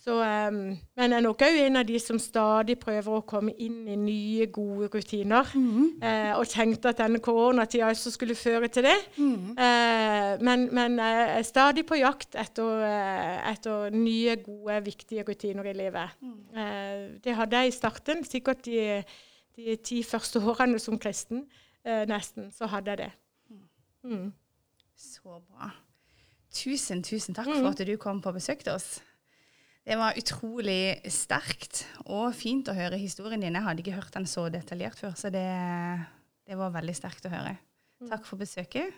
Så, 0.00 0.14
um, 0.16 0.54
men 0.96 1.12
jeg 1.12 1.18
er 1.18 1.20
nok 1.20 1.42
òg 1.44 1.58
en 1.60 1.76
av 1.76 1.84
de 1.84 1.98
som 2.00 2.16
stadig 2.18 2.78
prøver 2.80 3.18
å 3.18 3.24
komme 3.28 3.52
inn 3.60 3.82
i 3.84 3.96
nye, 4.00 4.46
gode 4.48 4.88
rutiner. 4.94 5.50
eh, 6.02 6.30
og 6.38 6.48
tenkte 6.48 6.88
at 6.88 7.02
denne 7.02 7.20
koronatida 7.20 7.90
også 7.92 8.10
skulle 8.14 8.34
føre 8.34 8.68
til 8.72 8.86
det. 8.88 8.94
Eh, 9.60 10.40
men, 10.40 10.64
men 10.72 10.96
jeg 10.98 11.26
er 11.34 11.42
stadig 11.44 11.84
på 11.86 11.98
jakt 12.00 12.34
etter, 12.40 12.80
eh, 12.86 13.50
etter 13.52 13.90
nye, 13.92 14.36
gode, 14.40 14.78
viktige 14.88 15.26
rutiner 15.28 15.68
i 15.68 15.76
livet. 15.76 16.16
Eh, 16.56 17.20
det 17.20 17.36
hadde 17.36 17.60
jeg 17.60 17.68
i 17.68 17.76
starten. 17.76 18.24
Sikkert 18.24 18.64
de, 18.64 19.02
de 19.56 19.76
ti 19.84 20.00
første 20.02 20.40
årene 20.40 20.78
som 20.80 20.96
kristen. 20.98 21.44
Nesten. 21.84 22.50
Så 22.52 22.66
hadde 22.68 22.90
jeg 22.90 22.98
det. 22.98 23.12
Mm. 24.04 24.32
Så 24.96 25.40
bra. 25.44 25.70
Tusen, 26.52 27.02
tusen 27.02 27.34
takk 27.36 27.52
for 27.52 27.68
at 27.70 27.86
du 27.86 27.96
kom 27.96 28.20
på 28.20 28.32
besøk 28.32 28.64
til 28.64 28.72
oss. 28.72 29.02
Det 29.86 29.96
var 29.96 30.16
utrolig 30.20 31.00
sterkt 31.08 31.86
og 32.04 32.34
fint 32.36 32.68
å 32.68 32.76
høre 32.76 32.98
historien 33.00 33.40
din. 33.40 33.56
Jeg 33.56 33.64
hadde 33.64 33.82
ikke 33.82 33.96
hørt 33.96 34.14
den 34.14 34.28
så 34.28 34.46
detaljert 34.52 35.00
før, 35.00 35.14
så 35.16 35.32
det, 35.32 35.46
det 36.46 36.58
var 36.60 36.74
veldig 36.74 36.96
sterkt 36.96 37.26
å 37.26 37.32
høre. 37.32 37.56
Takk 38.10 38.28
for 38.28 38.40
besøket. 38.40 38.92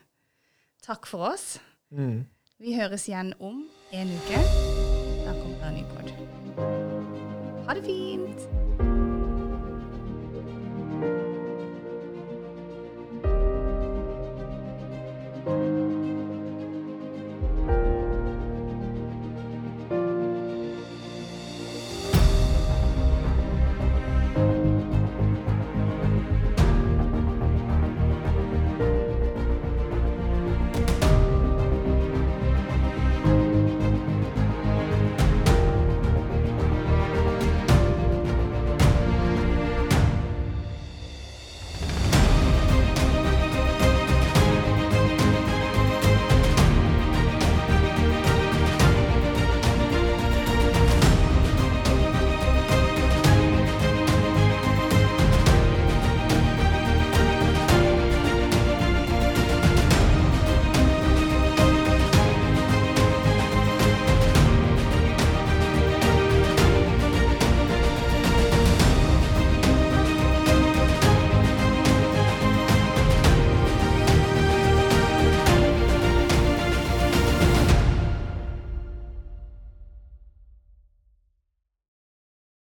Takk 0.83 1.07
for 1.11 1.31
oss. 1.33 1.57
Mm. 1.95 2.25
Vi 2.63 2.75
høres 2.79 3.07
igjen 3.11 3.33
om 3.39 3.65
en 3.95 4.13
uke. 4.19 4.43
Da 5.23 5.37
kommer 5.39 5.63
det 5.63 5.71
en 5.71 5.79
ny 5.79 5.87
pod. 5.95 6.13
Ha 7.69 7.79
det 7.79 7.87
fint. 7.87 8.62